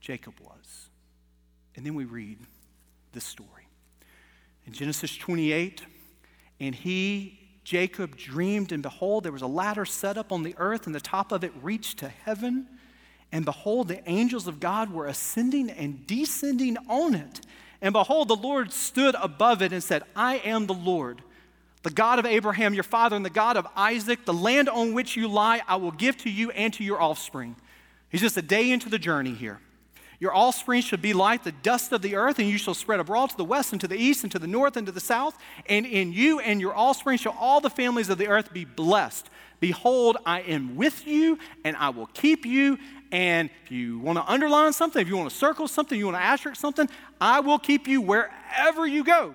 Jacob 0.01 0.35
was. 0.41 0.91
And 1.75 1.85
then 1.85 1.95
we 1.95 2.05
read 2.05 2.39
this 3.13 3.25
story. 3.25 3.67
In 4.65 4.73
Genesis 4.73 5.17
28, 5.17 5.83
and 6.61 6.73
he, 6.73 7.41
Jacob, 7.65 8.17
dreamed, 8.17 8.71
and 8.71 8.83
behold, 8.83 9.25
there 9.25 9.33
was 9.33 9.43
a 9.43 9.49
ladder 9.49 9.85
set 9.85 10.17
up 10.17 10.31
on 10.31 10.45
the 10.45 10.55
earth, 10.57 10.87
and 10.87 10.95
the 10.95 11.01
top 11.01 11.33
of 11.33 11.43
it 11.43 11.53
reached 11.63 11.99
to 11.99 12.09
heaven. 12.09 12.69
And 13.31 13.45
behold, 13.45 13.89
the 13.89 14.09
angels 14.09 14.47
of 14.47 14.61
God 14.61 14.91
were 14.91 15.07
ascending 15.07 15.71
and 15.71 16.07
descending 16.07 16.77
on 16.89 17.15
it. 17.15 17.41
And 17.83 17.93
behold, 17.93 18.29
the 18.29 18.37
Lord 18.37 18.73
stood 18.73 19.15
above 19.21 19.63
it 19.63 19.73
and 19.73 19.83
said, 19.83 20.03
I 20.17 20.37
am 20.39 20.67
the 20.67 20.75
Lord, 20.75 21.23
the 21.83 21.91
God 21.91 22.19
of 22.19 22.27
Abraham, 22.27 22.75
your 22.75 22.85
father, 22.85 23.17
and 23.17 23.25
the 23.25 23.31
God 23.31 23.57
of 23.57 23.67
Isaac. 23.77 24.25
The 24.25 24.33
land 24.33 24.69
on 24.69 24.95
which 24.95 25.17
you 25.17 25.29
lie, 25.29 25.63
I 25.69 25.77
will 25.77 25.93
give 25.93 26.17
to 26.19 26.31
you 26.31 26.51
and 26.51 26.73
to 26.75 26.85
your 26.85 27.01
offspring. 27.01 27.55
He's 28.09 28.23
just 28.23 28.37
a 28.37 28.43
day 28.43 28.71
into 28.71 28.89
the 28.89 28.99
journey 28.99 29.35
here. 29.35 29.61
Your 30.21 30.35
offspring 30.35 30.83
shall 30.83 30.99
be 30.99 31.13
like 31.13 31.45
the 31.45 31.53
dust 31.53 31.93
of 31.93 32.03
the 32.03 32.17
earth, 32.17 32.41
and 32.41 32.49
you 32.49 32.59
shall 32.59 32.75
spread 32.75 32.99
abroad 32.99 33.31
to 33.31 33.37
the 33.37 33.45
west 33.45 33.73
and 33.73 33.81
to 33.81 33.87
the 33.87 33.97
east 33.97 34.25
and 34.25 34.33
to 34.33 34.41
the 34.41 34.49
north 34.49 34.77
and 34.77 34.87
to 34.87 34.93
the 34.93 35.01
south. 35.01 35.39
And 35.67 35.87
in 35.87 36.13
you 36.13 36.41
and 36.41 36.61
your 36.61 36.77
offspring 36.77 37.19
shall 37.19 37.37
all 37.39 37.61
the 37.61 37.71
families 37.71 38.09
of 38.09 38.19
the 38.19 38.27
earth 38.27 38.53
be 38.53 38.65
blessed. 38.65 39.31
Behold, 39.61 40.17
I 40.25 40.41
am 40.43 40.77
with 40.77 41.07
you, 41.07 41.39
and 41.65 41.77
I 41.77 41.91
will 41.91 42.07
keep 42.07 42.47
you. 42.47 42.79
And 43.11 43.51
if 43.65 43.71
you 43.71 43.99
want 43.99 44.19
to 44.19 44.25
underline 44.31 44.73
something, 44.73 45.01
if 45.01 45.09
you 45.09 45.17
want 45.17 45.31
to 45.31 45.37
circle 45.37 45.67
something, 45.67 45.99
you 45.99 46.07
want 46.07 46.17
to 46.17 46.23
asterisk 46.23 46.61
something, 46.61 46.89
I 47.21 47.41
will 47.41 47.59
keep 47.59 47.89
you 47.89 48.01
wherever 48.01 48.87
you 48.87 49.03
go. 49.03 49.35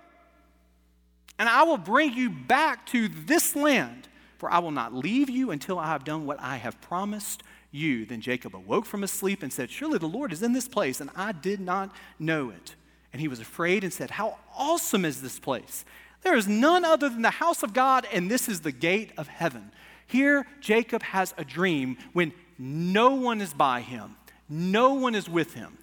And 1.40 1.50
I 1.50 1.64
will 1.64 1.78
bring 1.78 2.14
you 2.14 2.30
back 2.30 2.86
to 2.88 3.08
this 3.08 3.56
land, 3.56 4.08
for 4.38 4.52
I 4.52 4.60
will 4.60 4.72
not 4.72 4.94
leave 4.94 5.30
you 5.30 5.52
until 5.52 5.80
I 5.80 5.88
have 5.88 6.04
done 6.04 6.26
what 6.26 6.40
I 6.40 6.58
have 6.58 6.80
promised 6.82 7.44
you. 7.72 8.06
Then 8.06 8.22
Jacob 8.22 8.56
awoke 8.56 8.86
from 8.86 9.02
his 9.02 9.12
sleep 9.12 9.44
and 9.44 9.52
said, 9.52 9.70
Surely 9.70 9.98
the 9.98 10.08
Lord 10.08 10.32
is 10.32 10.44
in 10.44 10.54
this 10.54 10.68
place, 10.68 11.02
and 11.02 11.10
I 11.16 11.32
did 11.32 11.60
not 11.60 11.94
know 12.20 12.50
it. 12.50 12.76
And 13.12 13.20
he 13.20 13.28
was 13.28 13.40
afraid 13.40 13.84
and 13.84 13.92
said, 13.92 14.12
How 14.12 14.38
awesome 14.56 15.04
is 15.04 15.22
this 15.22 15.40
place! 15.40 15.84
There 16.22 16.36
is 16.36 16.48
none 16.48 16.86
other 16.86 17.10
than 17.10 17.22
the 17.22 17.30
house 17.30 17.64
of 17.64 17.74
God, 17.74 18.08
and 18.14 18.32
this 18.32 18.48
is 18.48 18.62
the 18.62 18.72
gate 18.72 19.12
of 19.18 19.28
heaven. 19.28 19.72
Here, 20.08 20.46
Jacob 20.60 21.02
has 21.04 21.34
a 21.38 21.46
dream 21.46 21.98
when 22.14 22.34
no 22.58 23.16
one 23.16 23.42
is 23.42 23.54
by 23.54 23.82
him, 23.82 24.16
no 24.50 24.94
one 24.94 25.16
is 25.16 25.30
with 25.30 25.54
him. 25.54 25.78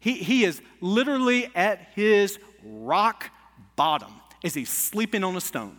He, 0.00 0.14
he 0.14 0.44
is 0.44 0.60
literally 0.80 1.50
at 1.54 1.88
his 1.94 2.38
rock 2.64 3.30
bottom 3.76 4.12
as 4.44 4.54
he's 4.54 4.70
sleeping 4.70 5.24
on 5.24 5.36
a 5.36 5.40
stone. 5.40 5.78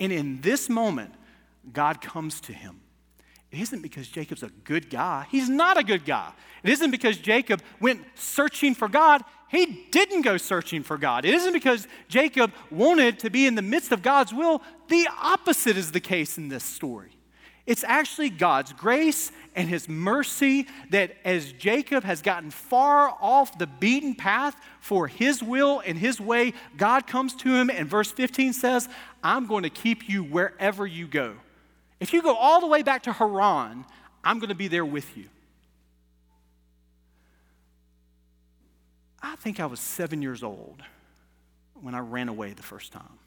And 0.00 0.12
in 0.12 0.40
this 0.40 0.68
moment, 0.68 1.14
God 1.72 2.00
comes 2.00 2.40
to 2.42 2.52
him 2.52 2.81
it 3.52 3.60
isn't 3.60 3.82
because 3.82 4.08
Jacob's 4.08 4.42
a 4.42 4.50
good 4.64 4.88
guy. 4.88 5.26
He's 5.30 5.50
not 5.50 5.78
a 5.78 5.84
good 5.84 6.06
guy. 6.06 6.32
It 6.62 6.70
isn't 6.70 6.90
because 6.90 7.18
Jacob 7.18 7.60
went 7.80 8.00
searching 8.14 8.74
for 8.74 8.88
God. 8.88 9.22
He 9.48 9.86
didn't 9.90 10.22
go 10.22 10.38
searching 10.38 10.82
for 10.82 10.96
God. 10.96 11.26
It 11.26 11.34
isn't 11.34 11.52
because 11.52 11.86
Jacob 12.08 12.50
wanted 12.70 13.18
to 13.18 13.28
be 13.28 13.46
in 13.46 13.54
the 13.54 13.62
midst 13.62 13.92
of 13.92 14.00
God's 14.00 14.32
will. 14.32 14.62
The 14.88 15.06
opposite 15.20 15.76
is 15.76 15.92
the 15.92 16.00
case 16.00 16.38
in 16.38 16.48
this 16.48 16.64
story. 16.64 17.10
It's 17.66 17.84
actually 17.84 18.30
God's 18.30 18.72
grace 18.72 19.30
and 19.54 19.68
his 19.68 19.86
mercy 19.86 20.66
that 20.88 21.14
as 21.22 21.52
Jacob 21.52 22.04
has 22.04 22.22
gotten 22.22 22.50
far 22.50 23.14
off 23.20 23.58
the 23.58 23.66
beaten 23.66 24.14
path 24.14 24.56
for 24.80 25.06
his 25.08 25.42
will 25.42 25.82
and 25.84 25.98
his 25.98 26.18
way, 26.18 26.54
God 26.78 27.06
comes 27.06 27.34
to 27.34 27.54
him 27.54 27.68
and 27.68 27.86
verse 27.86 28.10
15 28.10 28.54
says, 28.54 28.88
I'm 29.22 29.46
going 29.46 29.62
to 29.64 29.70
keep 29.70 30.08
you 30.08 30.24
wherever 30.24 30.86
you 30.86 31.06
go. 31.06 31.34
If 32.02 32.12
you 32.12 32.20
go 32.20 32.34
all 32.34 32.60
the 32.60 32.66
way 32.66 32.82
back 32.82 33.04
to 33.04 33.12
Haran, 33.12 33.84
I'm 34.24 34.40
going 34.40 34.48
to 34.48 34.56
be 34.56 34.66
there 34.66 34.84
with 34.84 35.16
you. 35.16 35.26
I 39.22 39.36
think 39.36 39.60
I 39.60 39.66
was 39.66 39.78
seven 39.78 40.20
years 40.20 40.42
old 40.42 40.82
when 41.80 41.94
I 41.94 42.00
ran 42.00 42.28
away 42.28 42.54
the 42.54 42.62
first 42.62 42.90
time. 42.90 43.20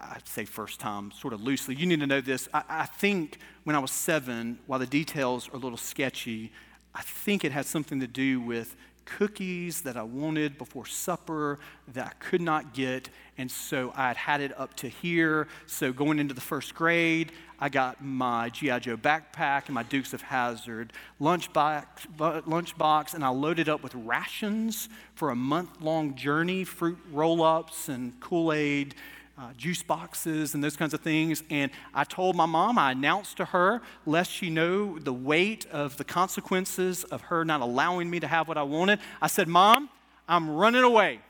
I 0.00 0.16
say 0.24 0.46
first 0.46 0.80
time 0.80 1.12
sort 1.12 1.34
of 1.34 1.42
loosely. 1.42 1.74
You 1.74 1.84
need 1.84 2.00
to 2.00 2.06
know 2.06 2.22
this. 2.22 2.48
I, 2.54 2.62
I, 2.70 2.86
think 2.86 3.36
when 3.64 3.76
I 3.76 3.78
was 3.78 3.90
seven, 3.90 4.58
while 4.66 4.78
the 4.78 4.86
details 4.86 5.46
are 5.50 5.56
a 5.56 5.58
little 5.58 5.76
sketchy, 5.76 6.52
I 6.94 7.02
think 7.02 7.44
it 7.44 7.52
had 7.52 7.66
something 7.66 8.00
to 8.00 8.06
do 8.06 8.40
with 8.40 8.76
cookies 9.06 9.80
that 9.82 9.96
I 9.96 10.02
wanted 10.02 10.58
before 10.58 10.84
supper 10.84 11.58
that 11.94 12.06
I 12.06 12.12
could 12.22 12.42
not 12.42 12.74
get. 12.74 13.08
And 13.38 13.50
so 13.50 13.92
I 13.96 14.08
had 14.08 14.16
had 14.16 14.40
it 14.42 14.58
up 14.58 14.74
to 14.76 14.88
here. 14.88 15.48
So 15.66 15.92
going 15.92 16.18
into 16.18 16.34
the 16.34 16.40
first 16.40 16.74
grade, 16.74 17.32
I 17.58 17.70
got 17.70 18.04
my 18.04 18.50
G.I. 18.50 18.78
Joe 18.80 18.96
backpack 18.98 19.66
and 19.66 19.74
my 19.74 19.82
Dukes 19.82 20.12
of 20.12 20.20
Hazzard 20.20 20.92
lunchbox, 21.20 21.86
lunchbox, 22.18 23.14
and 23.14 23.24
I 23.24 23.28
loaded 23.28 23.68
up 23.68 23.82
with 23.82 23.94
rations 23.94 24.90
for 25.14 25.30
a 25.30 25.36
month 25.36 25.80
long 25.80 26.14
journey 26.14 26.64
fruit 26.64 26.98
roll 27.10 27.42
ups 27.42 27.88
and 27.88 28.18
Kool 28.20 28.52
Aid. 28.52 28.94
Uh, 29.38 29.52
juice 29.56 29.82
boxes 29.82 30.54
and 30.54 30.64
those 30.64 30.76
kinds 30.76 30.94
of 30.94 31.00
things. 31.00 31.42
And 31.50 31.70
I 31.94 32.04
told 32.04 32.36
my 32.36 32.46
mom, 32.46 32.78
I 32.78 32.92
announced 32.92 33.36
to 33.38 33.46
her, 33.46 33.82
lest 34.06 34.30
she 34.30 34.50
know 34.50 34.98
the 34.98 35.12
weight 35.12 35.66
of 35.70 35.96
the 35.96 36.04
consequences 36.04 37.04
of 37.04 37.22
her 37.22 37.44
not 37.44 37.60
allowing 37.60 38.08
me 38.08 38.20
to 38.20 38.26
have 38.26 38.48
what 38.48 38.56
I 38.56 38.62
wanted. 38.62 38.98
I 39.20 39.26
said, 39.26 39.48
Mom, 39.48 39.90
I'm 40.28 40.50
running 40.50 40.82
away. 40.82 41.20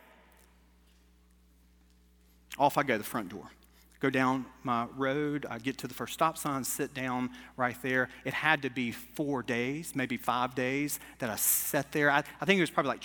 Off 2.59 2.79
I 2.79 2.83
go, 2.83 2.97
the 2.97 3.05
front 3.05 3.29
door. 3.29 3.51
Go 3.99 4.11
down 4.11 4.47
my 4.63 4.87
road. 4.97 5.47
I 5.49 5.59
get 5.59 5.79
to 5.79 5.89
the 5.89 5.95
first 5.95 6.13
stop 6.13 6.37
sign, 6.39 6.65
sit 6.65 6.95
down 6.95 7.31
right 7.57 7.77
there. 7.83 8.09
It 8.25 8.35
had 8.35 8.63
to 8.63 8.71
be 8.71 8.93
four 8.93 9.43
days, 9.43 9.93
maybe 9.95 10.17
five 10.17 10.55
days 10.55 11.01
that 11.19 11.31
I 11.31 11.37
sat 11.37 11.93
there. 11.93 12.11
I, 12.11 12.23
I 12.41 12.45
think 12.45 12.59
it 12.59 12.63
was 12.63 12.71
probably 12.71 12.91
like 12.91 13.03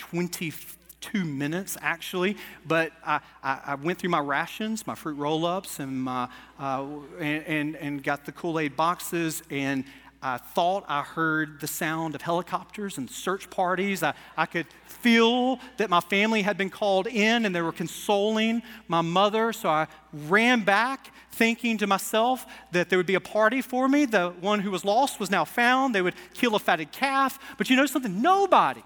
22 1.02 1.26
minutes 1.26 1.78
actually, 1.82 2.38
but 2.66 2.92
I, 3.06 3.20
I, 3.44 3.60
I 3.66 3.76
went 3.76 4.00
through 4.00 4.10
my 4.10 4.20
rations, 4.20 4.86
my 4.88 4.96
fruit 4.96 5.16
roll 5.16 5.46
ups, 5.46 5.80
and, 5.80 6.04
my, 6.04 6.28
uh, 6.60 6.86
and, 7.20 7.44
and, 7.46 7.76
and 7.76 8.04
got 8.04 8.26
the 8.26 8.32
Kool 8.32 8.60
Aid 8.60 8.76
boxes 8.76 9.44
and 9.50 9.84
I 10.24 10.38
thought 10.38 10.86
I 10.88 11.02
heard 11.02 11.60
the 11.62 11.68
sound 11.68 12.14
of 12.14 12.22
helicopters 12.22 13.00
and 13.00 13.10
search 13.10 13.50
parties. 13.50 14.04
I, 14.04 14.14
I 14.38 14.46
could 14.46 14.68
feel 14.86 15.60
that 15.78 15.90
my 15.90 16.00
family 16.00 16.44
had 16.44 16.60
been 16.60 16.70
called 16.70 17.08
in 17.08 17.44
and 17.44 17.56
they 17.56 17.62
were 17.64 17.72
consoling 17.72 18.62
my 18.88 19.02
mother. 19.02 19.52
So 19.52 19.68
I 19.68 19.88
ran 20.14 20.64
back, 20.64 21.12
thinking 21.32 21.80
to 21.80 21.88
myself 21.88 22.46
that 22.72 22.90
there 22.90 23.00
would 23.00 23.08
be 23.08 23.16
a 23.16 23.20
party 23.20 23.64
for 23.64 23.90
me. 23.90 24.06
The 24.06 24.30
one 24.42 24.60
who 24.60 24.70
was 24.70 24.86
lost 24.86 25.20
was 25.20 25.32
now 25.32 25.44
found. 25.44 25.96
They 25.96 26.04
would 26.04 26.14
kill 26.36 26.54
a 26.54 26.60
fatted 26.60 26.92
calf. 26.92 27.40
But 27.58 27.72
you 27.72 27.76
know 27.76 27.88
something? 27.88 28.22
Nobody, 28.22 28.84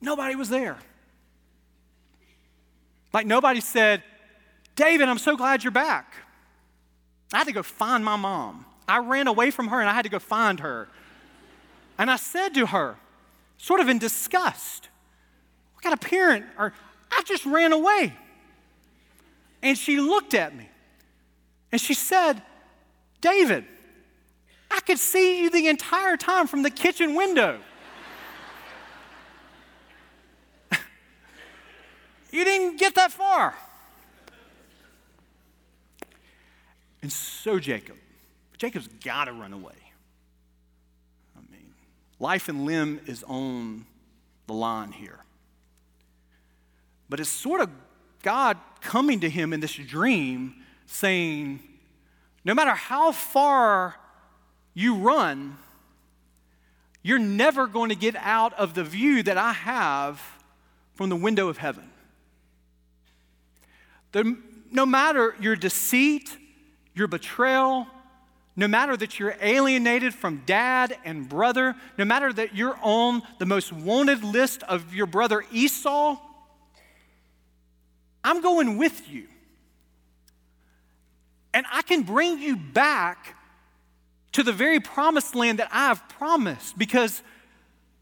nobody 0.00 0.34
was 0.34 0.48
there. 0.48 0.78
Like 3.12 3.26
nobody 3.26 3.60
said, 3.60 4.02
David, 4.74 5.08
I'm 5.08 5.18
so 5.18 5.36
glad 5.36 5.64
you're 5.64 5.70
back. 5.70 6.14
I 7.32 7.38
had 7.38 7.46
to 7.46 7.52
go 7.52 7.62
find 7.62 8.04
my 8.04 8.16
mom. 8.16 8.64
I 8.88 8.98
ran 8.98 9.26
away 9.26 9.50
from 9.50 9.68
her 9.68 9.80
and 9.80 9.88
I 9.88 9.94
had 9.94 10.02
to 10.02 10.08
go 10.08 10.18
find 10.18 10.60
her. 10.60 10.88
And 11.98 12.10
I 12.10 12.16
said 12.16 12.54
to 12.54 12.66
her, 12.66 12.96
sort 13.58 13.80
of 13.80 13.88
in 13.88 13.98
disgust, 13.98 14.88
What 15.74 15.82
kind 15.82 15.92
of 15.92 16.00
parent? 16.00 16.46
Or 16.58 16.72
I 17.10 17.22
just 17.24 17.46
ran 17.46 17.72
away. 17.72 18.14
And 19.62 19.78
she 19.78 20.00
looked 20.00 20.34
at 20.34 20.54
me 20.56 20.68
and 21.70 21.80
she 21.80 21.94
said, 21.94 22.42
David, 23.20 23.64
I 24.70 24.80
could 24.80 24.98
see 24.98 25.42
you 25.42 25.50
the 25.50 25.68
entire 25.68 26.16
time 26.16 26.46
from 26.46 26.62
the 26.62 26.70
kitchen 26.70 27.14
window. 27.14 27.60
You 32.32 32.44
didn't 32.44 32.78
get 32.78 32.96
that 32.96 33.12
far. 33.12 33.54
And 37.02 37.12
so, 37.12 37.58
Jacob, 37.58 37.96
Jacob's 38.58 38.88
got 39.04 39.24
to 39.24 39.32
run 39.32 39.52
away. 39.52 39.74
I 41.36 41.40
mean, 41.50 41.74
life 42.18 42.48
and 42.48 42.64
limb 42.64 43.00
is 43.06 43.24
on 43.26 43.86
the 44.46 44.54
line 44.54 44.92
here. 44.92 45.18
But 47.08 47.20
it's 47.20 47.28
sort 47.28 47.60
of 47.60 47.68
God 48.22 48.56
coming 48.80 49.20
to 49.20 49.28
him 49.28 49.52
in 49.52 49.60
this 49.60 49.74
dream 49.74 50.54
saying, 50.86 51.60
no 52.44 52.54
matter 52.54 52.70
how 52.70 53.12
far 53.12 53.96
you 54.74 54.94
run, 54.94 55.58
you're 57.02 57.18
never 57.18 57.66
going 57.66 57.88
to 57.88 57.96
get 57.96 58.14
out 58.16 58.54
of 58.54 58.74
the 58.74 58.84
view 58.84 59.22
that 59.24 59.36
I 59.36 59.52
have 59.52 60.22
from 60.94 61.08
the 61.08 61.16
window 61.16 61.48
of 61.48 61.58
heaven. 61.58 61.90
No 64.14 64.86
matter 64.86 65.34
your 65.40 65.56
deceit, 65.56 66.36
your 66.94 67.08
betrayal, 67.08 67.86
no 68.54 68.68
matter 68.68 68.96
that 68.96 69.18
you're 69.18 69.36
alienated 69.40 70.12
from 70.14 70.42
dad 70.44 70.96
and 71.04 71.28
brother, 71.28 71.74
no 71.96 72.04
matter 72.04 72.32
that 72.32 72.54
you're 72.54 72.78
on 72.82 73.22
the 73.38 73.46
most 73.46 73.72
wanted 73.72 74.22
list 74.22 74.62
of 74.64 74.94
your 74.94 75.06
brother 75.06 75.42
Esau, 75.50 76.18
I'm 78.22 78.40
going 78.42 78.76
with 78.76 79.08
you. 79.08 79.26
And 81.54 81.66
I 81.72 81.82
can 81.82 82.02
bring 82.02 82.38
you 82.38 82.56
back 82.56 83.36
to 84.32 84.42
the 84.42 84.52
very 84.52 84.80
promised 84.80 85.34
land 85.34 85.58
that 85.58 85.68
I 85.70 85.88
have 85.88 86.08
promised 86.08 86.78
because 86.78 87.22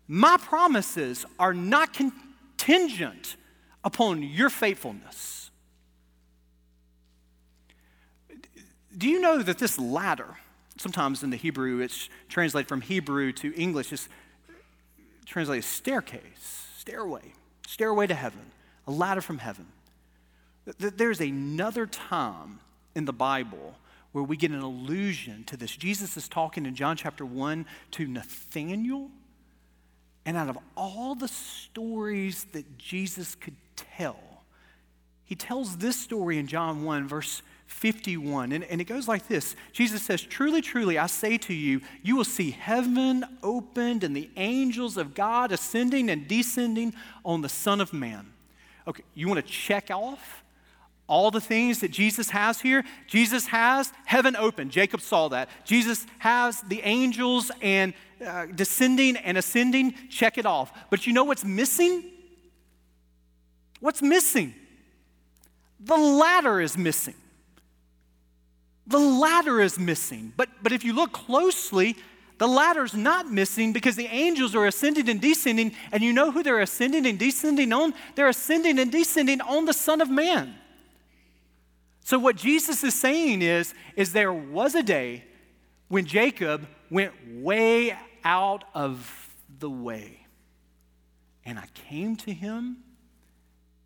my 0.06 0.36
promises 0.36 1.24
are 1.38 1.54
not 1.54 1.92
contingent 1.92 3.36
upon 3.84 4.22
your 4.22 4.50
faithfulness. 4.50 5.39
Do 9.00 9.08
you 9.08 9.18
know 9.18 9.42
that 9.42 9.56
this 9.56 9.78
ladder, 9.78 10.36
sometimes 10.76 11.22
in 11.22 11.30
the 11.30 11.38
Hebrew, 11.38 11.80
it's 11.80 12.10
translated 12.28 12.68
from 12.68 12.82
Hebrew 12.82 13.32
to 13.32 13.58
English, 13.58 13.94
is 13.94 14.10
translated 15.24 15.64
staircase, 15.64 16.66
stairway, 16.76 17.32
stairway 17.66 18.06
to 18.08 18.14
heaven, 18.14 18.52
a 18.86 18.90
ladder 18.90 19.22
from 19.22 19.38
heaven. 19.38 19.68
There's 20.76 21.22
another 21.22 21.86
time 21.86 22.60
in 22.94 23.06
the 23.06 23.12
Bible 23.14 23.76
where 24.12 24.22
we 24.22 24.36
get 24.36 24.50
an 24.50 24.60
allusion 24.60 25.44
to 25.44 25.56
this. 25.56 25.74
Jesus 25.74 26.18
is 26.18 26.28
talking 26.28 26.66
in 26.66 26.74
John 26.74 26.94
chapter 26.94 27.24
1 27.24 27.64
to 27.92 28.06
Nathanael. 28.06 29.08
And 30.26 30.36
out 30.36 30.50
of 30.50 30.58
all 30.76 31.14
the 31.14 31.28
stories 31.28 32.44
that 32.52 32.76
Jesus 32.76 33.34
could 33.34 33.56
tell, 33.76 34.44
he 35.24 35.34
tells 35.34 35.78
this 35.78 35.96
story 35.96 36.36
in 36.36 36.46
John 36.46 36.84
1, 36.84 37.08
verse 37.08 37.40
51. 37.70 38.52
And, 38.52 38.64
and 38.64 38.80
it 38.80 38.84
goes 38.84 39.08
like 39.08 39.26
this 39.28 39.54
Jesus 39.72 40.02
says, 40.02 40.20
Truly, 40.20 40.60
truly, 40.60 40.98
I 40.98 41.06
say 41.06 41.38
to 41.38 41.54
you, 41.54 41.80
you 42.02 42.16
will 42.16 42.24
see 42.24 42.50
heaven 42.50 43.24
opened 43.42 44.04
and 44.04 44.14
the 44.14 44.28
angels 44.36 44.96
of 44.96 45.14
God 45.14 45.52
ascending 45.52 46.10
and 46.10 46.28
descending 46.28 46.92
on 47.24 47.40
the 47.40 47.48
Son 47.48 47.80
of 47.80 47.92
Man. 47.92 48.32
Okay, 48.86 49.04
you 49.14 49.28
want 49.28 49.44
to 49.44 49.50
check 49.50 49.90
off 49.90 50.42
all 51.06 51.30
the 51.30 51.40
things 51.40 51.80
that 51.80 51.90
Jesus 51.90 52.30
has 52.30 52.60
here? 52.60 52.84
Jesus 53.06 53.46
has 53.46 53.92
heaven 54.04 54.36
open. 54.36 54.68
Jacob 54.68 55.00
saw 55.00 55.28
that. 55.28 55.48
Jesus 55.64 56.06
has 56.18 56.60
the 56.62 56.82
angels 56.82 57.50
and 57.62 57.94
uh, 58.24 58.46
descending 58.46 59.16
and 59.16 59.38
ascending. 59.38 59.94
Check 60.10 60.38
it 60.38 60.46
off. 60.46 60.72
But 60.90 61.06
you 61.06 61.12
know 61.12 61.24
what's 61.24 61.44
missing? 61.44 62.04
What's 63.78 64.02
missing? 64.02 64.54
The 65.78 65.96
ladder 65.96 66.60
is 66.60 66.76
missing. 66.76 67.14
The 68.90 68.98
ladder 68.98 69.60
is 69.60 69.78
missing. 69.78 70.32
But, 70.36 70.48
but 70.62 70.72
if 70.72 70.84
you 70.84 70.92
look 70.92 71.12
closely, 71.12 71.96
the 72.38 72.48
ladder's 72.48 72.92
not 72.92 73.30
missing 73.30 73.72
because 73.72 73.94
the 73.94 74.06
angels 74.06 74.54
are 74.56 74.66
ascending 74.66 75.08
and 75.08 75.20
descending, 75.20 75.72
and 75.92 76.02
you 76.02 76.12
know 76.12 76.32
who 76.32 76.42
they're 76.42 76.60
ascending 76.60 77.06
and 77.06 77.16
descending 77.16 77.72
on? 77.72 77.94
They're 78.16 78.28
ascending 78.28 78.80
and 78.80 78.90
descending 78.90 79.40
on 79.40 79.64
the 79.64 79.72
Son 79.72 80.00
of 80.00 80.10
Man. 80.10 80.56
So 82.02 82.18
what 82.18 82.34
Jesus 82.34 82.82
is 82.82 82.98
saying 82.98 83.42
is, 83.42 83.72
is 83.94 84.12
there 84.12 84.32
was 84.32 84.74
a 84.74 84.82
day 84.82 85.24
when 85.86 86.04
Jacob 86.04 86.66
went 86.90 87.12
way 87.28 87.96
out 88.24 88.64
of 88.74 89.36
the 89.60 89.70
way. 89.70 90.26
And 91.44 91.60
I 91.60 91.66
came 91.74 92.16
to 92.16 92.32
him 92.32 92.78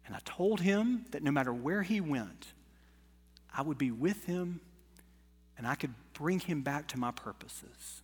and 0.07 0.17
I 0.17 0.21
told 0.25 0.61
him 0.61 1.05
that 1.11 1.23
no 1.23 1.31
matter 1.31 1.53
where 1.53 1.83
he 1.83 2.01
went, 2.01 2.55
I 3.55 3.61
would 3.61 3.79
be 3.79 3.91
with 3.91 4.25
him 4.25 4.61
and 5.57 5.67
I 5.67 5.75
could 5.75 5.95
bring 6.13 6.41
him 6.41 6.63
back 6.63 6.89
to 6.89 6.99
my 6.99 7.11
purposes. 7.11 8.03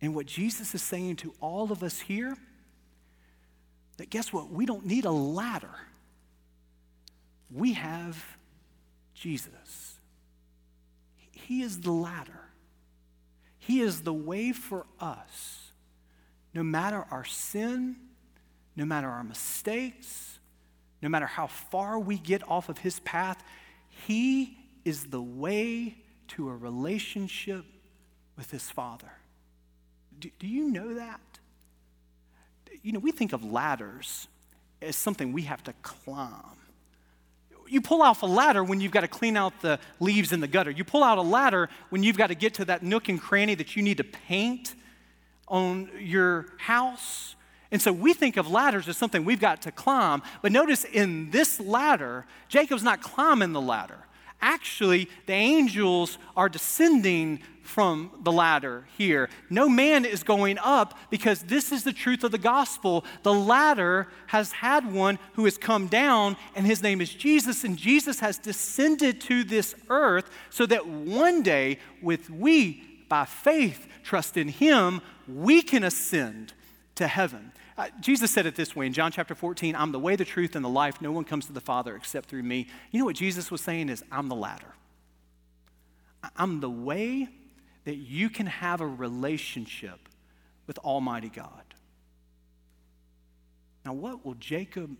And 0.00 0.14
what 0.14 0.26
Jesus 0.26 0.74
is 0.74 0.82
saying 0.82 1.16
to 1.16 1.34
all 1.40 1.72
of 1.72 1.82
us 1.82 1.98
here, 1.98 2.36
that 3.96 4.10
guess 4.10 4.32
what? 4.32 4.50
We 4.50 4.66
don't 4.66 4.84
need 4.84 5.04
a 5.04 5.10
ladder. 5.10 5.74
We 7.50 7.72
have 7.74 8.22
Jesus. 9.14 9.98
He 11.32 11.62
is 11.62 11.80
the 11.80 11.92
ladder. 11.92 12.40
He 13.58 13.80
is 13.80 14.02
the 14.02 14.12
way 14.12 14.52
for 14.52 14.86
us. 15.00 15.70
No 16.52 16.62
matter 16.62 17.04
our 17.10 17.24
sin, 17.24 17.96
no 18.76 18.84
matter 18.84 19.08
our 19.08 19.24
mistakes, 19.24 20.38
no 21.02 21.08
matter 21.08 21.26
how 21.26 21.46
far 21.46 21.98
we 21.98 22.18
get 22.18 22.48
off 22.48 22.68
of 22.68 22.78
His 22.78 23.00
path, 23.00 23.42
He 24.06 24.56
is 24.86 25.06
the 25.06 25.20
way 25.20 25.96
to 26.28 26.48
a 26.48 26.54
relationship 26.54 27.64
with 28.36 28.52
his 28.52 28.70
Father. 28.70 29.10
Do, 30.20 30.30
do, 30.38 30.46
you 30.46 30.70
know 30.70 30.94
that? 30.94 31.20
You 32.82 32.92
know, 32.92 33.00
we 33.00 33.10
think 33.10 33.32
of 33.32 33.44
ladders 33.44 34.28
as 34.80 34.94
something 34.94 35.32
we 35.32 35.42
have 35.42 35.64
to 35.64 35.74
climb. 35.82 36.30
You 37.66 37.80
pull 37.80 38.00
off 38.00 38.22
a 38.22 38.26
ladder 38.26 38.62
when 38.62 38.80
you've 38.80 38.92
got 38.92 39.00
to 39.00 39.08
clean 39.08 39.36
out 39.36 39.60
the 39.60 39.80
leaves 39.98 40.30
in 40.30 40.38
the 40.38 40.46
gutter. 40.46 40.70
You 40.70 40.84
pull 40.84 41.02
out 41.02 41.18
a 41.18 41.22
ladder 41.22 41.68
when 41.90 42.04
you've 42.04 42.16
got 42.16 42.28
to 42.28 42.36
get 42.36 42.54
to 42.54 42.64
that 42.66 42.84
nook 42.84 43.08
and 43.08 43.20
cranny 43.20 43.56
that 43.56 43.74
you 43.74 43.82
need 43.82 43.96
to 43.96 44.04
paint 44.04 44.76
on 45.48 45.90
your 45.98 46.46
house. 46.58 47.34
And 47.72 47.82
so 47.82 47.92
we 47.92 48.14
think 48.14 48.36
of 48.36 48.48
ladders 48.48 48.86
as 48.86 48.96
something 48.96 49.24
we've 49.24 49.40
got 49.40 49.62
to 49.62 49.72
climb. 49.72 50.22
But 50.42 50.52
notice 50.52 50.84
in 50.84 51.32
this 51.32 51.58
ladder, 51.58 52.24
Jacob's 52.48 52.84
not 52.84 53.02
climbing 53.02 53.52
the 53.52 53.60
ladder. 53.60 54.05
Actually, 54.40 55.08
the 55.26 55.32
angels 55.32 56.18
are 56.36 56.48
descending 56.48 57.40
from 57.62 58.10
the 58.22 58.32
ladder 58.32 58.86
here. 58.96 59.28
No 59.50 59.68
man 59.68 60.04
is 60.04 60.22
going 60.22 60.58
up 60.58 60.96
because 61.10 61.42
this 61.42 61.72
is 61.72 61.84
the 61.84 61.92
truth 61.92 62.22
of 62.22 62.30
the 62.30 62.38
gospel. 62.38 63.04
The 63.22 63.34
ladder 63.34 64.08
has 64.28 64.52
had 64.52 64.92
one 64.92 65.18
who 65.34 65.44
has 65.44 65.58
come 65.58 65.88
down, 65.88 66.36
and 66.54 66.64
his 66.64 66.82
name 66.82 67.00
is 67.00 67.12
Jesus, 67.12 67.64
and 67.64 67.76
Jesus 67.76 68.20
has 68.20 68.38
descended 68.38 69.20
to 69.22 69.42
this 69.42 69.74
earth 69.90 70.30
so 70.50 70.64
that 70.66 70.86
one 70.86 71.42
day, 71.42 71.78
with 72.00 72.30
we, 72.30 72.82
by 73.08 73.24
faith, 73.24 73.86
trust 74.04 74.36
in 74.36 74.48
him, 74.48 75.00
we 75.26 75.62
can 75.62 75.82
ascend 75.82 76.52
to 76.94 77.06
heaven. 77.06 77.52
Uh, 77.78 77.88
Jesus 78.00 78.30
said 78.30 78.46
it 78.46 78.56
this 78.56 78.74
way 78.74 78.86
in 78.86 78.92
John 78.92 79.12
chapter 79.12 79.34
14 79.34 79.76
I'm 79.76 79.92
the 79.92 79.98
way, 79.98 80.16
the 80.16 80.24
truth, 80.24 80.56
and 80.56 80.64
the 80.64 80.68
life. 80.68 81.00
No 81.00 81.12
one 81.12 81.24
comes 81.24 81.46
to 81.46 81.52
the 81.52 81.60
Father 81.60 81.94
except 81.94 82.28
through 82.28 82.42
me. 82.42 82.68
You 82.90 83.00
know 83.00 83.04
what 83.04 83.16
Jesus 83.16 83.50
was 83.50 83.60
saying 83.60 83.88
is, 83.88 84.02
I'm 84.10 84.28
the 84.28 84.34
ladder. 84.34 84.74
I'm 86.36 86.60
the 86.60 86.70
way 86.70 87.28
that 87.84 87.96
you 87.96 88.30
can 88.30 88.46
have 88.46 88.80
a 88.80 88.86
relationship 88.86 90.08
with 90.66 90.78
Almighty 90.78 91.28
God. 91.28 91.50
Now, 93.84 93.92
what 93.92 94.24
will 94.24 94.34
Jacob 94.34 94.96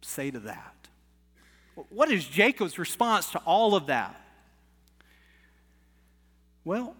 say 0.00 0.30
to 0.30 0.40
that? 0.40 0.74
What 1.90 2.10
is 2.10 2.24
Jacob's 2.24 2.78
response 2.78 3.30
to 3.32 3.38
all 3.40 3.76
of 3.76 3.86
that? 3.86 4.20
Well, 6.64 6.96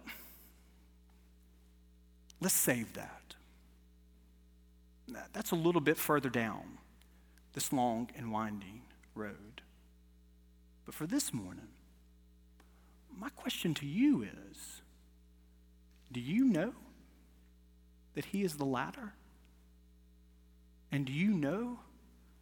let's 2.39 2.55
save 2.55 2.93
that. 2.93 3.14
That's 5.33 5.51
a 5.51 5.55
little 5.55 5.81
bit 5.81 5.97
further 5.97 6.29
down 6.29 6.77
this 7.53 7.71
long 7.71 8.09
and 8.17 8.31
winding 8.31 8.81
road. 9.13 9.61
But 10.85 10.93
for 10.93 11.07
this 11.07 11.33
morning, 11.33 11.67
my 13.17 13.29
question 13.29 13.73
to 13.75 13.85
you 13.85 14.23
is 14.23 14.81
do 16.11 16.19
you 16.19 16.45
know 16.45 16.73
that 18.13 18.25
He 18.25 18.43
is 18.43 18.55
the 18.55 18.65
ladder? 18.65 19.13
And 20.91 21.05
do 21.05 21.13
you 21.13 21.31
know 21.31 21.79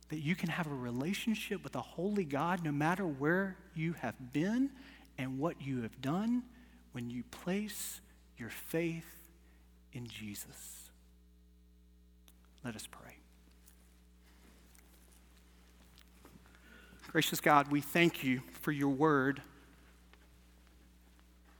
that 0.09 0.19
you 0.19 0.35
can 0.35 0.49
have 0.49 0.67
a 0.67 0.75
relationship 0.75 1.63
with 1.63 1.75
a 1.75 1.81
holy 1.81 2.23
God 2.23 2.63
no 2.63 2.71
matter 2.71 3.05
where 3.05 3.57
you 3.73 3.93
have 3.93 4.33
been 4.33 4.69
and 5.17 5.39
what 5.39 5.61
you 5.61 5.81
have 5.81 6.01
done 6.01 6.43
when 6.91 7.09
you 7.09 7.23
place 7.23 8.01
your 8.37 8.49
faith 8.49 9.31
in 9.91 10.05
Jesus? 10.05 10.82
Let 12.63 12.75
us 12.75 12.87
pray. 12.89 13.17
Gracious 17.11 17.41
God, 17.41 17.71
we 17.71 17.81
thank 17.81 18.23
you 18.23 18.41
for 18.61 18.71
your 18.71 18.89
word. 18.89 19.41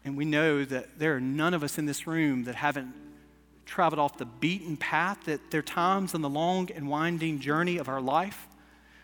And 0.06 0.18
we 0.18 0.26
know 0.26 0.66
that 0.66 0.98
there 0.98 1.16
are 1.16 1.22
none 1.22 1.54
of 1.54 1.64
us 1.64 1.78
in 1.78 1.86
this 1.86 2.08
room 2.08 2.46
that 2.46 2.56
haven't 2.56 2.94
traveled 3.66 4.00
off 4.00 4.18
the 4.18 4.26
beaten 4.26 4.78
path, 4.78 5.26
that 5.26 5.52
there 5.52 5.60
are 5.60 5.64
times 5.64 6.16
on 6.16 6.22
the 6.22 6.30
long 6.30 6.70
and 6.72 6.90
winding 6.90 7.40
journey 7.40 7.78
of 7.78 7.88
our 7.88 8.02
life 8.02 8.48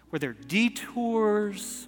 where 0.10 0.20
there 0.20 0.32
are 0.32 0.46
detours, 0.48 1.88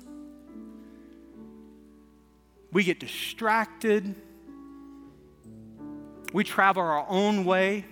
we 2.71 2.83
get 2.83 2.99
distracted, 2.99 4.15
we 6.33 6.43
travel 6.43 6.81
our 6.83 7.05
own 7.09 7.45
way. 7.45 7.85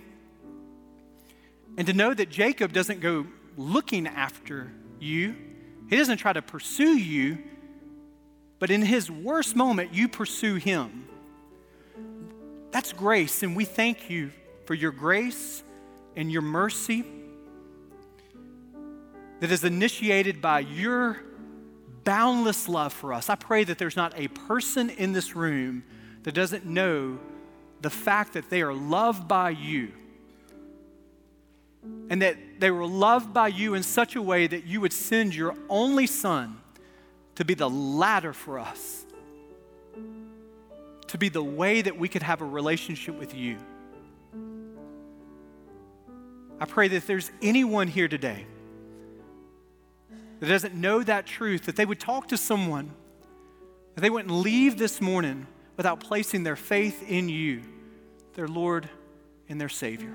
And 1.80 1.86
to 1.86 1.94
know 1.94 2.12
that 2.12 2.28
Jacob 2.28 2.74
doesn't 2.74 3.00
go 3.00 3.26
looking 3.56 4.06
after 4.06 4.70
you, 4.98 5.34
he 5.88 5.96
doesn't 5.96 6.18
try 6.18 6.30
to 6.30 6.42
pursue 6.42 6.98
you, 6.98 7.38
but 8.58 8.70
in 8.70 8.82
his 8.82 9.10
worst 9.10 9.56
moment, 9.56 9.94
you 9.94 10.06
pursue 10.06 10.56
him. 10.56 11.08
That's 12.70 12.92
grace, 12.92 13.42
and 13.42 13.56
we 13.56 13.64
thank 13.64 14.10
you 14.10 14.30
for 14.66 14.74
your 14.74 14.90
grace 14.90 15.62
and 16.16 16.30
your 16.30 16.42
mercy 16.42 17.02
that 19.40 19.50
is 19.50 19.64
initiated 19.64 20.42
by 20.42 20.60
your 20.60 21.16
boundless 22.04 22.68
love 22.68 22.92
for 22.92 23.14
us. 23.14 23.30
I 23.30 23.36
pray 23.36 23.64
that 23.64 23.78
there's 23.78 23.96
not 23.96 24.12
a 24.18 24.28
person 24.28 24.90
in 24.90 25.14
this 25.14 25.34
room 25.34 25.84
that 26.24 26.34
doesn't 26.34 26.66
know 26.66 27.18
the 27.80 27.88
fact 27.88 28.34
that 28.34 28.50
they 28.50 28.60
are 28.60 28.74
loved 28.74 29.26
by 29.26 29.48
you 29.48 29.92
and 31.82 32.20
that 32.22 32.36
they 32.58 32.70
were 32.70 32.86
loved 32.86 33.32
by 33.32 33.48
you 33.48 33.74
in 33.74 33.82
such 33.82 34.16
a 34.16 34.22
way 34.22 34.46
that 34.46 34.64
you 34.64 34.80
would 34.80 34.92
send 34.92 35.34
your 35.34 35.54
only 35.68 36.06
son 36.06 36.60
to 37.36 37.44
be 37.44 37.54
the 37.54 37.70
ladder 37.70 38.32
for 38.32 38.58
us, 38.58 39.04
to 41.06 41.18
be 41.18 41.28
the 41.28 41.42
way 41.42 41.80
that 41.80 41.96
we 41.96 42.08
could 42.08 42.22
have 42.22 42.42
a 42.42 42.44
relationship 42.44 43.18
with 43.18 43.34
you. 43.34 43.56
I 46.58 46.66
pray 46.66 46.88
that 46.88 46.96
if 46.96 47.06
there's 47.06 47.30
anyone 47.40 47.88
here 47.88 48.08
today 48.08 48.44
that 50.40 50.46
doesn't 50.46 50.74
know 50.74 51.02
that 51.02 51.26
truth, 51.26 51.64
that 51.64 51.76
they 51.76 51.86
would 51.86 52.00
talk 52.00 52.28
to 52.28 52.36
someone, 52.36 52.90
that 53.94 54.02
they 54.02 54.10
wouldn't 54.10 54.32
leave 54.32 54.76
this 54.76 55.00
morning 55.00 55.46
without 55.78 56.00
placing 56.00 56.42
their 56.42 56.56
faith 56.56 57.08
in 57.08 57.30
you, 57.30 57.62
their 58.34 58.48
Lord 58.48 58.90
and 59.48 59.58
their 59.58 59.70
Savior. 59.70 60.14